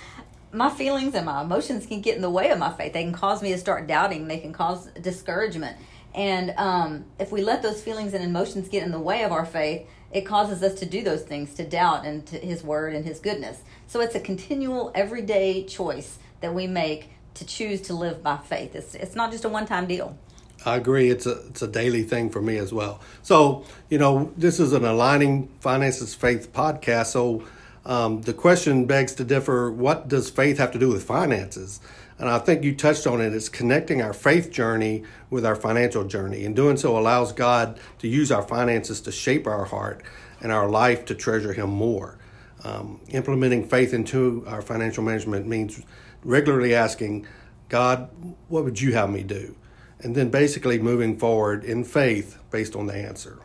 my 0.51 0.69
feelings 0.69 1.15
and 1.15 1.25
my 1.25 1.41
emotions 1.41 1.87
can 1.87 2.01
get 2.01 2.15
in 2.15 2.21
the 2.21 2.29
way 2.29 2.51
of 2.51 2.59
my 2.59 2.71
faith. 2.71 2.93
They 2.93 3.03
can 3.03 3.13
cause 3.13 3.41
me 3.41 3.51
to 3.51 3.57
start 3.57 3.87
doubting. 3.87 4.27
They 4.27 4.37
can 4.37 4.53
cause 4.53 4.87
discouragement. 5.01 5.77
And 6.13 6.53
um, 6.57 7.05
if 7.17 7.31
we 7.31 7.41
let 7.41 7.63
those 7.63 7.81
feelings 7.81 8.13
and 8.13 8.23
emotions 8.23 8.69
get 8.69 8.83
in 8.83 8.91
the 8.91 8.99
way 8.99 9.23
of 9.23 9.31
our 9.31 9.45
faith, 9.45 9.87
it 10.13 10.21
causes 10.21 10.61
us 10.61 10.75
to 10.75 10.85
do 10.85 11.03
those 11.03 11.23
things, 11.23 11.53
to 11.55 11.65
doubt 11.65 12.05
and 12.05 12.25
to 12.27 12.37
His 12.37 12.63
word 12.63 12.93
and 12.93 13.03
His 13.03 13.19
goodness. 13.19 13.61
So 13.87 13.99
it's 13.99 14.15
a 14.15 14.19
continual, 14.19 14.91
everyday 14.93 15.63
choice 15.63 16.19
that 16.41 16.53
we 16.53 16.67
make 16.67 17.09
to 17.35 17.45
choose 17.45 17.81
to 17.81 17.93
live 17.93 18.21
by 18.21 18.37
faith. 18.37 18.75
It's 18.75 18.95
it's 18.95 19.15
not 19.15 19.31
just 19.31 19.43
a 19.45 19.49
one 19.49 19.65
time 19.65 19.87
deal. 19.87 20.17
I 20.65 20.77
agree. 20.77 21.09
It's 21.09 21.25
a 21.25 21.45
it's 21.47 21.61
a 21.61 21.67
daily 21.67 22.03
thing 22.03 22.29
for 22.29 22.41
me 22.41 22.57
as 22.57 22.71
well. 22.71 23.01
So 23.23 23.65
you 23.89 23.97
know, 23.97 24.31
this 24.37 24.59
is 24.59 24.73
an 24.73 24.85
aligning 24.85 25.49
finances 25.59 26.13
faith 26.13 26.53
podcast. 26.53 27.07
So 27.07 27.43
um, 27.85 28.21
the 28.21 28.33
question 28.33 28.85
begs 28.85 29.13
to 29.15 29.23
differ: 29.23 29.71
What 29.71 30.07
does 30.07 30.29
faith 30.29 30.57
have 30.59 30.71
to 30.71 30.79
do 30.79 30.89
with 30.89 31.03
finances? 31.03 31.79
And 32.19 32.29
I 32.29 32.39
think 32.39 32.63
you 32.63 32.75
touched 32.75 33.07
on 33.07 33.21
it. 33.21 33.33
It's 33.33 33.49
connecting 33.49 34.01
our 34.01 34.13
faith 34.13 34.51
journey 34.51 35.03
with 35.29 35.45
our 35.45 35.55
financial 35.55 36.03
journey, 36.03 36.45
and 36.45 36.55
doing 36.55 36.77
so 36.77 36.97
allows 36.97 37.33
God 37.33 37.79
to 37.99 38.07
use 38.07 38.31
our 38.31 38.43
finances 38.43 39.01
to 39.01 39.11
shape 39.11 39.47
our 39.47 39.65
heart 39.65 40.03
and 40.41 40.51
our 40.51 40.69
life 40.69 41.05
to 41.05 41.15
treasure 41.15 41.53
Him 41.53 41.69
more. 41.69 42.17
Um, 42.63 43.01
implementing 43.09 43.67
faith 43.67 43.93
into 43.93 44.43
our 44.47 44.61
financial 44.61 45.03
management 45.03 45.47
means 45.47 45.81
regularly 46.23 46.73
asking 46.75 47.27
God, 47.67 48.09
"What 48.47 48.63
would 48.63 48.79
you 48.79 48.93
have 48.93 49.09
me 49.09 49.23
do?" 49.23 49.55
and 50.03 50.15
then 50.15 50.29
basically 50.29 50.77
moving 50.77 51.17
forward 51.17 51.63
in 51.63 51.83
faith 51.83 52.37
based 52.51 52.75
on 52.75 52.87
the 52.87 52.93
answer. 52.93 53.39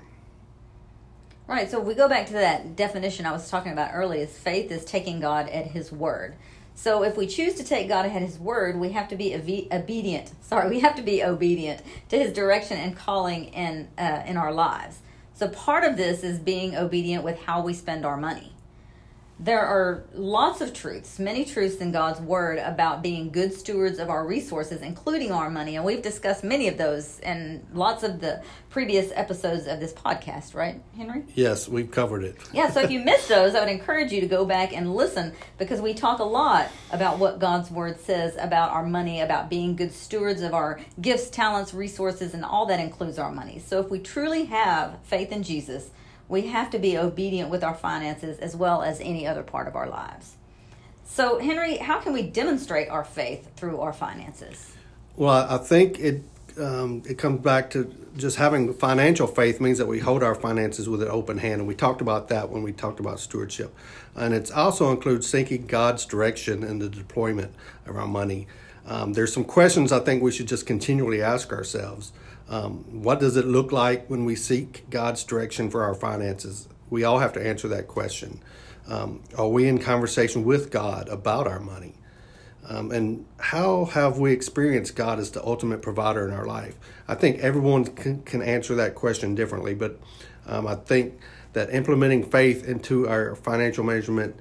Right. 1.46 1.70
So 1.70 1.80
if 1.80 1.86
we 1.86 1.94
go 1.94 2.08
back 2.08 2.26
to 2.26 2.34
that 2.34 2.76
definition 2.76 3.24
I 3.24 3.32
was 3.32 3.48
talking 3.48 3.72
about 3.72 3.92
earlier, 3.94 4.24
is 4.24 4.36
faith 4.36 4.70
is 4.70 4.84
taking 4.84 5.20
God 5.20 5.48
at 5.48 5.68
His 5.68 5.90
word. 5.90 6.34
So 6.78 7.02
if 7.02 7.16
we 7.16 7.26
choose 7.26 7.54
to 7.54 7.64
take 7.64 7.88
God 7.88 8.06
at 8.06 8.12
His 8.12 8.38
word, 8.38 8.78
we 8.78 8.92
have 8.92 9.08
to 9.08 9.16
be 9.16 9.36
obedient. 9.36 10.30
Sorry, 10.42 10.70
we 10.70 10.78
have 10.78 10.94
to 10.94 11.02
be 11.02 11.24
obedient 11.24 11.82
to 12.08 12.16
His 12.16 12.32
direction 12.32 12.76
and 12.76 12.96
calling 12.96 13.46
in 13.46 13.88
uh, 13.98 14.22
in 14.24 14.36
our 14.36 14.52
lives. 14.52 15.00
So 15.34 15.48
part 15.48 15.82
of 15.82 15.96
this 15.96 16.22
is 16.22 16.38
being 16.38 16.76
obedient 16.76 17.24
with 17.24 17.42
how 17.42 17.62
we 17.62 17.74
spend 17.74 18.06
our 18.06 18.16
money 18.16 18.52
there 19.40 19.60
are 19.60 20.04
lots 20.14 20.60
of 20.60 20.74
truths, 20.74 21.18
many 21.18 21.44
truths 21.44 21.76
in 21.76 21.92
God's 21.92 22.20
Word 22.20 22.58
about 22.58 23.02
being 23.02 23.30
good 23.30 23.54
stewards 23.54 24.00
of 24.00 24.10
our 24.10 24.26
resources, 24.26 24.82
including 24.82 25.30
our 25.30 25.48
money. 25.48 25.76
And 25.76 25.84
we've 25.84 26.02
discussed 26.02 26.42
many 26.42 26.66
of 26.66 26.76
those 26.76 27.20
in 27.20 27.64
lots 27.72 28.02
of 28.02 28.20
the 28.20 28.42
previous 28.68 29.12
episodes 29.14 29.66
of 29.66 29.78
this 29.78 29.92
podcast, 29.92 30.54
right, 30.54 30.82
Henry? 30.96 31.24
Yes, 31.34 31.68
we've 31.68 31.90
covered 31.90 32.24
it. 32.24 32.36
yeah, 32.52 32.70
so 32.70 32.80
if 32.80 32.90
you 32.90 33.00
missed 33.00 33.28
those, 33.28 33.54
I 33.54 33.60
would 33.60 33.68
encourage 33.68 34.12
you 34.12 34.20
to 34.20 34.26
go 34.26 34.44
back 34.44 34.72
and 34.72 34.94
listen 34.94 35.32
because 35.56 35.80
we 35.80 35.94
talk 35.94 36.18
a 36.18 36.24
lot 36.24 36.68
about 36.90 37.18
what 37.18 37.38
God's 37.38 37.70
Word 37.70 38.00
says 38.00 38.36
about 38.38 38.70
our 38.70 38.84
money, 38.84 39.20
about 39.20 39.48
being 39.48 39.76
good 39.76 39.92
stewards 39.92 40.42
of 40.42 40.52
our 40.52 40.80
gifts, 41.00 41.30
talents, 41.30 41.72
resources, 41.72 42.34
and 42.34 42.44
all 42.44 42.66
that 42.66 42.80
includes 42.80 43.18
our 43.18 43.30
money. 43.30 43.60
So 43.60 43.78
if 43.80 43.88
we 43.88 44.00
truly 44.00 44.46
have 44.46 44.98
faith 45.04 45.30
in 45.30 45.44
Jesus, 45.44 45.90
we 46.28 46.42
have 46.48 46.70
to 46.70 46.78
be 46.78 46.96
obedient 46.98 47.50
with 47.50 47.64
our 47.64 47.74
finances 47.74 48.38
as 48.38 48.54
well 48.54 48.82
as 48.82 49.00
any 49.00 49.26
other 49.26 49.42
part 49.42 49.66
of 49.66 49.76
our 49.76 49.88
lives. 49.88 50.36
So, 51.04 51.38
Henry, 51.38 51.78
how 51.78 52.00
can 52.00 52.12
we 52.12 52.22
demonstrate 52.22 52.88
our 52.88 53.04
faith 53.04 53.56
through 53.56 53.80
our 53.80 53.92
finances? 53.92 54.74
Well, 55.16 55.46
I 55.48 55.58
think 55.58 55.98
it 55.98 56.22
um, 56.58 57.02
it 57.08 57.18
comes 57.18 57.40
back 57.40 57.70
to 57.70 57.92
just 58.16 58.36
having 58.36 58.74
financial 58.74 59.26
faith 59.26 59.60
means 59.60 59.78
that 59.78 59.86
we 59.86 60.00
hold 60.00 60.22
our 60.22 60.34
finances 60.34 60.88
with 60.88 61.02
an 61.02 61.08
open 61.08 61.38
hand, 61.38 61.60
and 61.60 61.68
we 61.68 61.74
talked 61.74 62.00
about 62.00 62.28
that 62.28 62.50
when 62.50 62.62
we 62.62 62.72
talked 62.72 63.00
about 63.00 63.20
stewardship. 63.20 63.74
And 64.16 64.34
it 64.34 64.50
also 64.50 64.90
includes 64.90 65.28
seeking 65.28 65.66
God's 65.66 66.04
direction 66.04 66.64
in 66.64 66.80
the 66.80 66.88
deployment 66.88 67.54
of 67.86 67.96
our 67.96 68.08
money. 68.08 68.48
Um, 68.86 69.12
there's 69.12 69.32
some 69.32 69.44
questions 69.44 69.92
I 69.92 70.00
think 70.00 70.22
we 70.22 70.32
should 70.32 70.48
just 70.48 70.66
continually 70.66 71.22
ask 71.22 71.52
ourselves. 71.52 72.12
Um, 72.48 73.02
what 73.02 73.20
does 73.20 73.36
it 73.36 73.46
look 73.46 73.72
like 73.72 74.08
when 74.08 74.24
we 74.24 74.34
seek 74.34 74.88
God's 74.90 75.22
direction 75.24 75.70
for 75.70 75.82
our 75.82 75.94
finances? 75.94 76.68
We 76.88 77.04
all 77.04 77.18
have 77.18 77.32
to 77.34 77.46
answer 77.46 77.68
that 77.68 77.88
question. 77.88 78.42
Um, 78.88 79.22
are 79.36 79.48
we 79.48 79.68
in 79.68 79.78
conversation 79.78 80.44
with 80.44 80.70
God 80.70 81.08
about 81.08 81.46
our 81.46 81.60
money? 81.60 81.94
Um, 82.66 82.90
and 82.90 83.26
how 83.38 83.86
have 83.86 84.18
we 84.18 84.32
experienced 84.32 84.94
God 84.94 85.18
as 85.18 85.30
the 85.30 85.44
ultimate 85.44 85.82
provider 85.82 86.26
in 86.26 86.34
our 86.34 86.46
life? 86.46 86.76
I 87.06 87.14
think 87.14 87.38
everyone 87.40 87.84
can, 87.84 88.22
can 88.22 88.42
answer 88.42 88.74
that 88.76 88.94
question 88.94 89.34
differently, 89.34 89.74
but 89.74 89.98
um, 90.46 90.66
I 90.66 90.74
think 90.74 91.18
that 91.52 91.70
implementing 91.72 92.30
faith 92.30 92.66
into 92.66 93.08
our 93.08 93.34
financial 93.34 93.84
management 93.84 94.36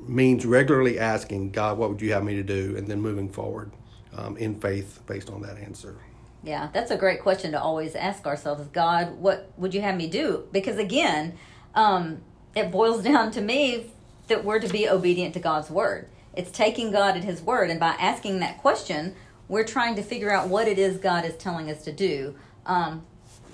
means 0.00 0.44
regularly 0.44 0.98
asking 0.98 1.50
God, 1.50 1.78
what 1.78 1.90
would 1.90 2.00
you 2.00 2.12
have 2.12 2.24
me 2.24 2.34
to 2.34 2.42
do? 2.42 2.76
And 2.76 2.88
then 2.88 3.00
moving 3.00 3.28
forward 3.28 3.72
um, 4.16 4.36
in 4.36 4.60
faith 4.60 5.00
based 5.06 5.30
on 5.30 5.42
that 5.42 5.58
answer. 5.58 5.96
Yeah, 6.42 6.70
that's 6.72 6.90
a 6.90 6.96
great 6.96 7.20
question 7.20 7.52
to 7.52 7.60
always 7.60 7.94
ask 7.94 8.26
ourselves 8.26 8.66
God, 8.68 9.18
what 9.18 9.50
would 9.56 9.74
you 9.74 9.80
have 9.80 9.96
me 9.96 10.08
do? 10.08 10.48
Because 10.52 10.76
again, 10.76 11.38
um, 11.74 12.22
it 12.54 12.70
boils 12.70 13.02
down 13.04 13.30
to 13.32 13.40
me 13.40 13.86
that 14.28 14.44
we're 14.44 14.60
to 14.60 14.68
be 14.68 14.88
obedient 14.88 15.34
to 15.34 15.40
God's 15.40 15.70
word. 15.70 16.08
It's 16.34 16.50
taking 16.50 16.90
God 16.90 17.16
at 17.16 17.24
His 17.24 17.42
word, 17.42 17.70
and 17.70 17.78
by 17.78 17.90
asking 17.98 18.40
that 18.40 18.58
question, 18.58 19.14
we're 19.48 19.64
trying 19.64 19.96
to 19.96 20.02
figure 20.02 20.30
out 20.30 20.48
what 20.48 20.66
it 20.66 20.78
is 20.78 20.96
God 20.96 21.24
is 21.24 21.36
telling 21.36 21.70
us 21.70 21.84
to 21.84 21.92
do. 21.92 22.34
Um, 22.64 23.04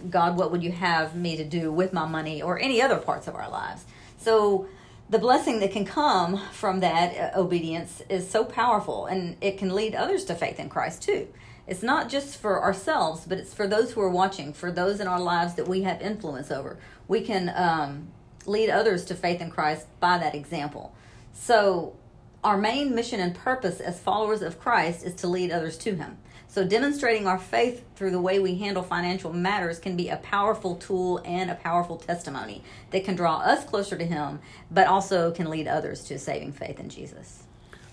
God, 0.08 0.36
what 0.36 0.52
would 0.52 0.62
you 0.62 0.70
have 0.70 1.16
me 1.16 1.36
to 1.36 1.44
do 1.44 1.72
with 1.72 1.92
my 1.92 2.06
money 2.06 2.40
or 2.40 2.58
any 2.58 2.80
other 2.80 2.96
parts 2.96 3.26
of 3.26 3.34
our 3.34 3.50
lives? 3.50 3.84
So, 4.18 4.68
the 5.10 5.18
blessing 5.18 5.60
that 5.60 5.72
can 5.72 5.86
come 5.86 6.38
from 6.52 6.80
that 6.80 7.34
uh, 7.34 7.40
obedience 7.40 8.02
is 8.10 8.28
so 8.30 8.44
powerful 8.44 9.06
and 9.06 9.36
it 9.40 9.56
can 9.56 9.74
lead 9.74 9.94
others 9.94 10.24
to 10.26 10.34
faith 10.34 10.60
in 10.60 10.68
Christ 10.68 11.02
too. 11.02 11.28
It's 11.68 11.82
not 11.82 12.08
just 12.08 12.38
for 12.38 12.62
ourselves, 12.62 13.26
but 13.26 13.36
it's 13.36 13.52
for 13.52 13.66
those 13.66 13.92
who 13.92 14.00
are 14.00 14.08
watching, 14.08 14.54
for 14.54 14.72
those 14.72 15.00
in 15.00 15.06
our 15.06 15.20
lives 15.20 15.54
that 15.56 15.68
we 15.68 15.82
have 15.82 16.00
influence 16.00 16.50
over. 16.50 16.78
We 17.08 17.20
can 17.20 17.52
um, 17.54 18.08
lead 18.46 18.70
others 18.70 19.04
to 19.06 19.14
faith 19.14 19.42
in 19.42 19.50
Christ 19.50 19.86
by 20.00 20.16
that 20.16 20.34
example. 20.34 20.94
So, 21.34 21.94
our 22.42 22.56
main 22.56 22.94
mission 22.94 23.20
and 23.20 23.34
purpose 23.34 23.80
as 23.80 24.00
followers 24.00 24.40
of 24.40 24.58
Christ 24.58 25.04
is 25.04 25.14
to 25.16 25.26
lead 25.26 25.50
others 25.50 25.76
to 25.78 25.94
Him. 25.94 26.16
So, 26.46 26.66
demonstrating 26.66 27.26
our 27.26 27.38
faith 27.38 27.84
through 27.96 28.12
the 28.12 28.20
way 28.20 28.38
we 28.38 28.54
handle 28.54 28.82
financial 28.82 29.34
matters 29.34 29.78
can 29.78 29.94
be 29.94 30.08
a 30.08 30.16
powerful 30.16 30.76
tool 30.76 31.20
and 31.26 31.50
a 31.50 31.54
powerful 31.54 31.98
testimony 31.98 32.62
that 32.92 33.04
can 33.04 33.14
draw 33.14 33.40
us 33.40 33.64
closer 33.66 33.98
to 33.98 34.06
Him, 34.06 34.38
but 34.70 34.86
also 34.86 35.32
can 35.32 35.50
lead 35.50 35.68
others 35.68 36.04
to 36.04 36.18
saving 36.18 36.52
faith 36.52 36.80
in 36.80 36.88
Jesus. 36.88 37.47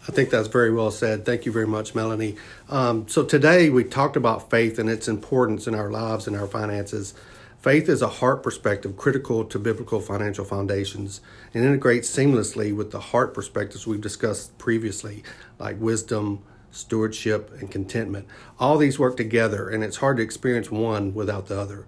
I 0.07 0.11
think 0.11 0.29
that's 0.29 0.47
very 0.47 0.71
well 0.71 0.91
said. 0.91 1.25
Thank 1.25 1.45
you 1.45 1.51
very 1.51 1.65
much, 1.65 1.95
Melanie. 1.95 2.35
Um, 2.69 3.07
so, 3.07 3.23
today 3.23 3.69
we 3.69 3.83
talked 3.83 4.15
about 4.15 4.51
faith 4.51 4.77
and 4.77 4.87
its 4.87 5.07
importance 5.07 5.65
in 5.65 5.73
our 5.73 5.89
lives 5.89 6.27
and 6.27 6.35
our 6.35 6.45
finances. 6.45 7.15
Faith 7.57 7.89
is 7.89 8.03
a 8.03 8.07
heart 8.07 8.43
perspective 8.43 8.95
critical 8.95 9.43
to 9.43 9.57
biblical 9.57 9.99
financial 9.99 10.45
foundations 10.45 11.21
and 11.51 11.65
integrates 11.65 12.07
seamlessly 12.15 12.75
with 12.75 12.91
the 12.91 12.99
heart 12.99 13.33
perspectives 13.33 13.87
we've 13.87 14.01
discussed 14.01 14.55
previously, 14.59 15.23
like 15.57 15.81
wisdom, 15.81 16.43
stewardship, 16.69 17.51
and 17.59 17.71
contentment. 17.71 18.27
All 18.59 18.77
these 18.77 18.99
work 18.99 19.17
together, 19.17 19.67
and 19.67 19.83
it's 19.83 19.97
hard 19.97 20.17
to 20.17 20.23
experience 20.23 20.69
one 20.69 21.15
without 21.15 21.47
the 21.47 21.59
other. 21.59 21.87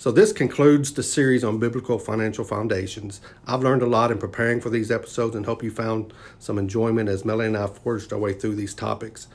So, 0.00 0.12
this 0.12 0.32
concludes 0.32 0.92
the 0.92 1.02
series 1.02 1.42
on 1.42 1.58
biblical 1.58 1.98
financial 1.98 2.44
foundations. 2.44 3.20
I've 3.48 3.64
learned 3.64 3.82
a 3.82 3.86
lot 3.86 4.12
in 4.12 4.18
preparing 4.18 4.60
for 4.60 4.70
these 4.70 4.92
episodes 4.92 5.34
and 5.34 5.44
hope 5.44 5.60
you 5.60 5.72
found 5.72 6.12
some 6.38 6.56
enjoyment 6.56 7.08
as 7.08 7.24
Melanie 7.24 7.48
and 7.48 7.56
I 7.56 7.66
forged 7.66 8.12
our 8.12 8.18
way 8.20 8.32
through 8.32 8.54
these 8.54 8.74
topics. 8.74 9.26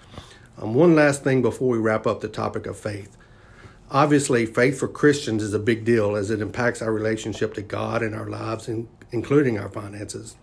Um, 0.58 0.74
one 0.74 0.96
last 0.96 1.22
thing 1.22 1.42
before 1.42 1.68
we 1.68 1.80
wrap 1.80 2.08
up 2.08 2.22
the 2.22 2.30
topic 2.30 2.66
of 2.66 2.78
faith. 2.78 3.18
Obviously, 3.92 4.46
faith 4.46 4.80
for 4.80 4.88
Christians 4.88 5.44
is 5.44 5.54
a 5.54 5.60
big 5.60 5.84
deal 5.84 6.16
as 6.16 6.32
it 6.32 6.40
impacts 6.40 6.82
our 6.82 6.94
relationship 6.94 7.54
to 7.56 7.62
God 7.62 8.02
and 8.02 8.16
our 8.16 8.30
lives, 8.30 8.70
including 9.12 9.60
our 9.60 9.68
finances. 9.68 10.38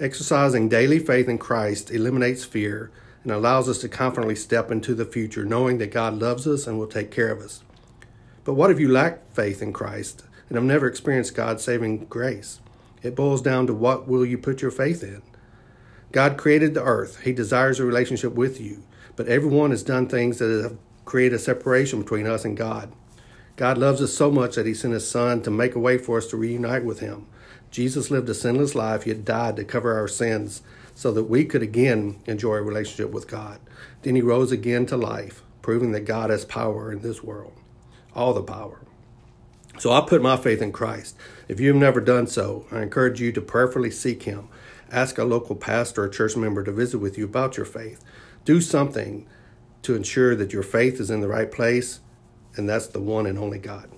Exercising 0.00 0.70
daily 0.70 0.98
faith 0.98 1.28
in 1.28 1.36
Christ 1.36 1.90
eliminates 1.90 2.42
fear 2.42 2.90
and 3.22 3.30
allows 3.30 3.68
us 3.68 3.76
to 3.80 3.88
confidently 3.90 4.34
step 4.34 4.70
into 4.70 4.94
the 4.94 5.04
future 5.04 5.44
knowing 5.44 5.76
that 5.76 5.92
God 5.92 6.14
loves 6.14 6.46
us 6.46 6.66
and 6.66 6.78
will 6.78 6.86
take 6.86 7.10
care 7.10 7.30
of 7.30 7.40
us. 7.40 7.62
But 8.48 8.54
what 8.54 8.70
if 8.70 8.80
you 8.80 8.88
lack 8.88 9.30
faith 9.30 9.60
in 9.60 9.74
Christ 9.74 10.24
and 10.48 10.56
have 10.56 10.64
never 10.64 10.86
experienced 10.86 11.34
God's 11.34 11.62
saving 11.62 12.06
grace? 12.06 12.60
It 13.02 13.14
boils 13.14 13.42
down 13.42 13.66
to 13.66 13.74
what 13.74 14.08
will 14.08 14.24
you 14.24 14.38
put 14.38 14.62
your 14.62 14.70
faith 14.70 15.02
in? 15.02 15.20
God 16.12 16.38
created 16.38 16.72
the 16.72 16.82
earth. 16.82 17.20
He 17.24 17.34
desires 17.34 17.78
a 17.78 17.84
relationship 17.84 18.32
with 18.32 18.58
you, 18.58 18.84
but 19.16 19.28
everyone 19.28 19.70
has 19.70 19.82
done 19.82 20.08
things 20.08 20.38
that 20.38 20.62
have 20.62 20.78
created 21.04 21.34
a 21.36 21.38
separation 21.38 22.00
between 22.00 22.26
us 22.26 22.46
and 22.46 22.56
God. 22.56 22.90
God 23.56 23.76
loves 23.76 24.00
us 24.00 24.14
so 24.14 24.30
much 24.30 24.54
that 24.54 24.64
he 24.64 24.72
sent 24.72 24.94
his 24.94 25.06
son 25.06 25.42
to 25.42 25.50
make 25.50 25.74
a 25.74 25.78
way 25.78 25.98
for 25.98 26.16
us 26.16 26.28
to 26.28 26.38
reunite 26.38 26.86
with 26.86 27.00
him. 27.00 27.26
Jesus 27.70 28.10
lived 28.10 28.30
a 28.30 28.34
sinless 28.34 28.74
life, 28.74 29.06
yet 29.06 29.26
died 29.26 29.56
to 29.56 29.64
cover 29.64 29.94
our 29.94 30.08
sins 30.08 30.62
so 30.94 31.12
that 31.12 31.24
we 31.24 31.44
could 31.44 31.62
again 31.62 32.22
enjoy 32.24 32.54
a 32.54 32.62
relationship 32.62 33.10
with 33.10 33.28
God. 33.28 33.60
Then 34.00 34.14
he 34.14 34.22
rose 34.22 34.52
again 34.52 34.86
to 34.86 34.96
life, 34.96 35.42
proving 35.60 35.92
that 35.92 36.06
God 36.06 36.30
has 36.30 36.46
power 36.46 36.90
in 36.90 37.02
this 37.02 37.22
world, 37.22 37.52
all 38.18 38.34
the 38.34 38.42
power. 38.42 38.80
So 39.78 39.92
I 39.92 40.00
put 40.00 40.20
my 40.20 40.36
faith 40.36 40.60
in 40.60 40.72
Christ. 40.72 41.16
If 41.46 41.60
you 41.60 41.68
have 41.68 41.76
never 41.76 42.00
done 42.00 42.26
so, 42.26 42.66
I 42.72 42.82
encourage 42.82 43.20
you 43.20 43.30
to 43.32 43.40
prayerfully 43.40 43.92
seek 43.92 44.24
him. 44.24 44.48
Ask 44.90 45.18
a 45.18 45.24
local 45.24 45.54
pastor 45.54 46.04
or 46.04 46.08
church 46.08 46.36
member 46.36 46.64
to 46.64 46.72
visit 46.72 46.98
with 46.98 47.16
you 47.16 47.24
about 47.24 47.56
your 47.56 47.66
faith. 47.66 48.04
Do 48.44 48.60
something 48.60 49.26
to 49.82 49.94
ensure 49.94 50.34
that 50.34 50.52
your 50.52 50.64
faith 50.64 50.98
is 50.98 51.10
in 51.10 51.20
the 51.20 51.28
right 51.28 51.50
place, 51.52 52.00
and 52.56 52.68
that's 52.68 52.88
the 52.88 53.00
one 53.00 53.26
and 53.26 53.38
only 53.38 53.58
God. 53.58 53.88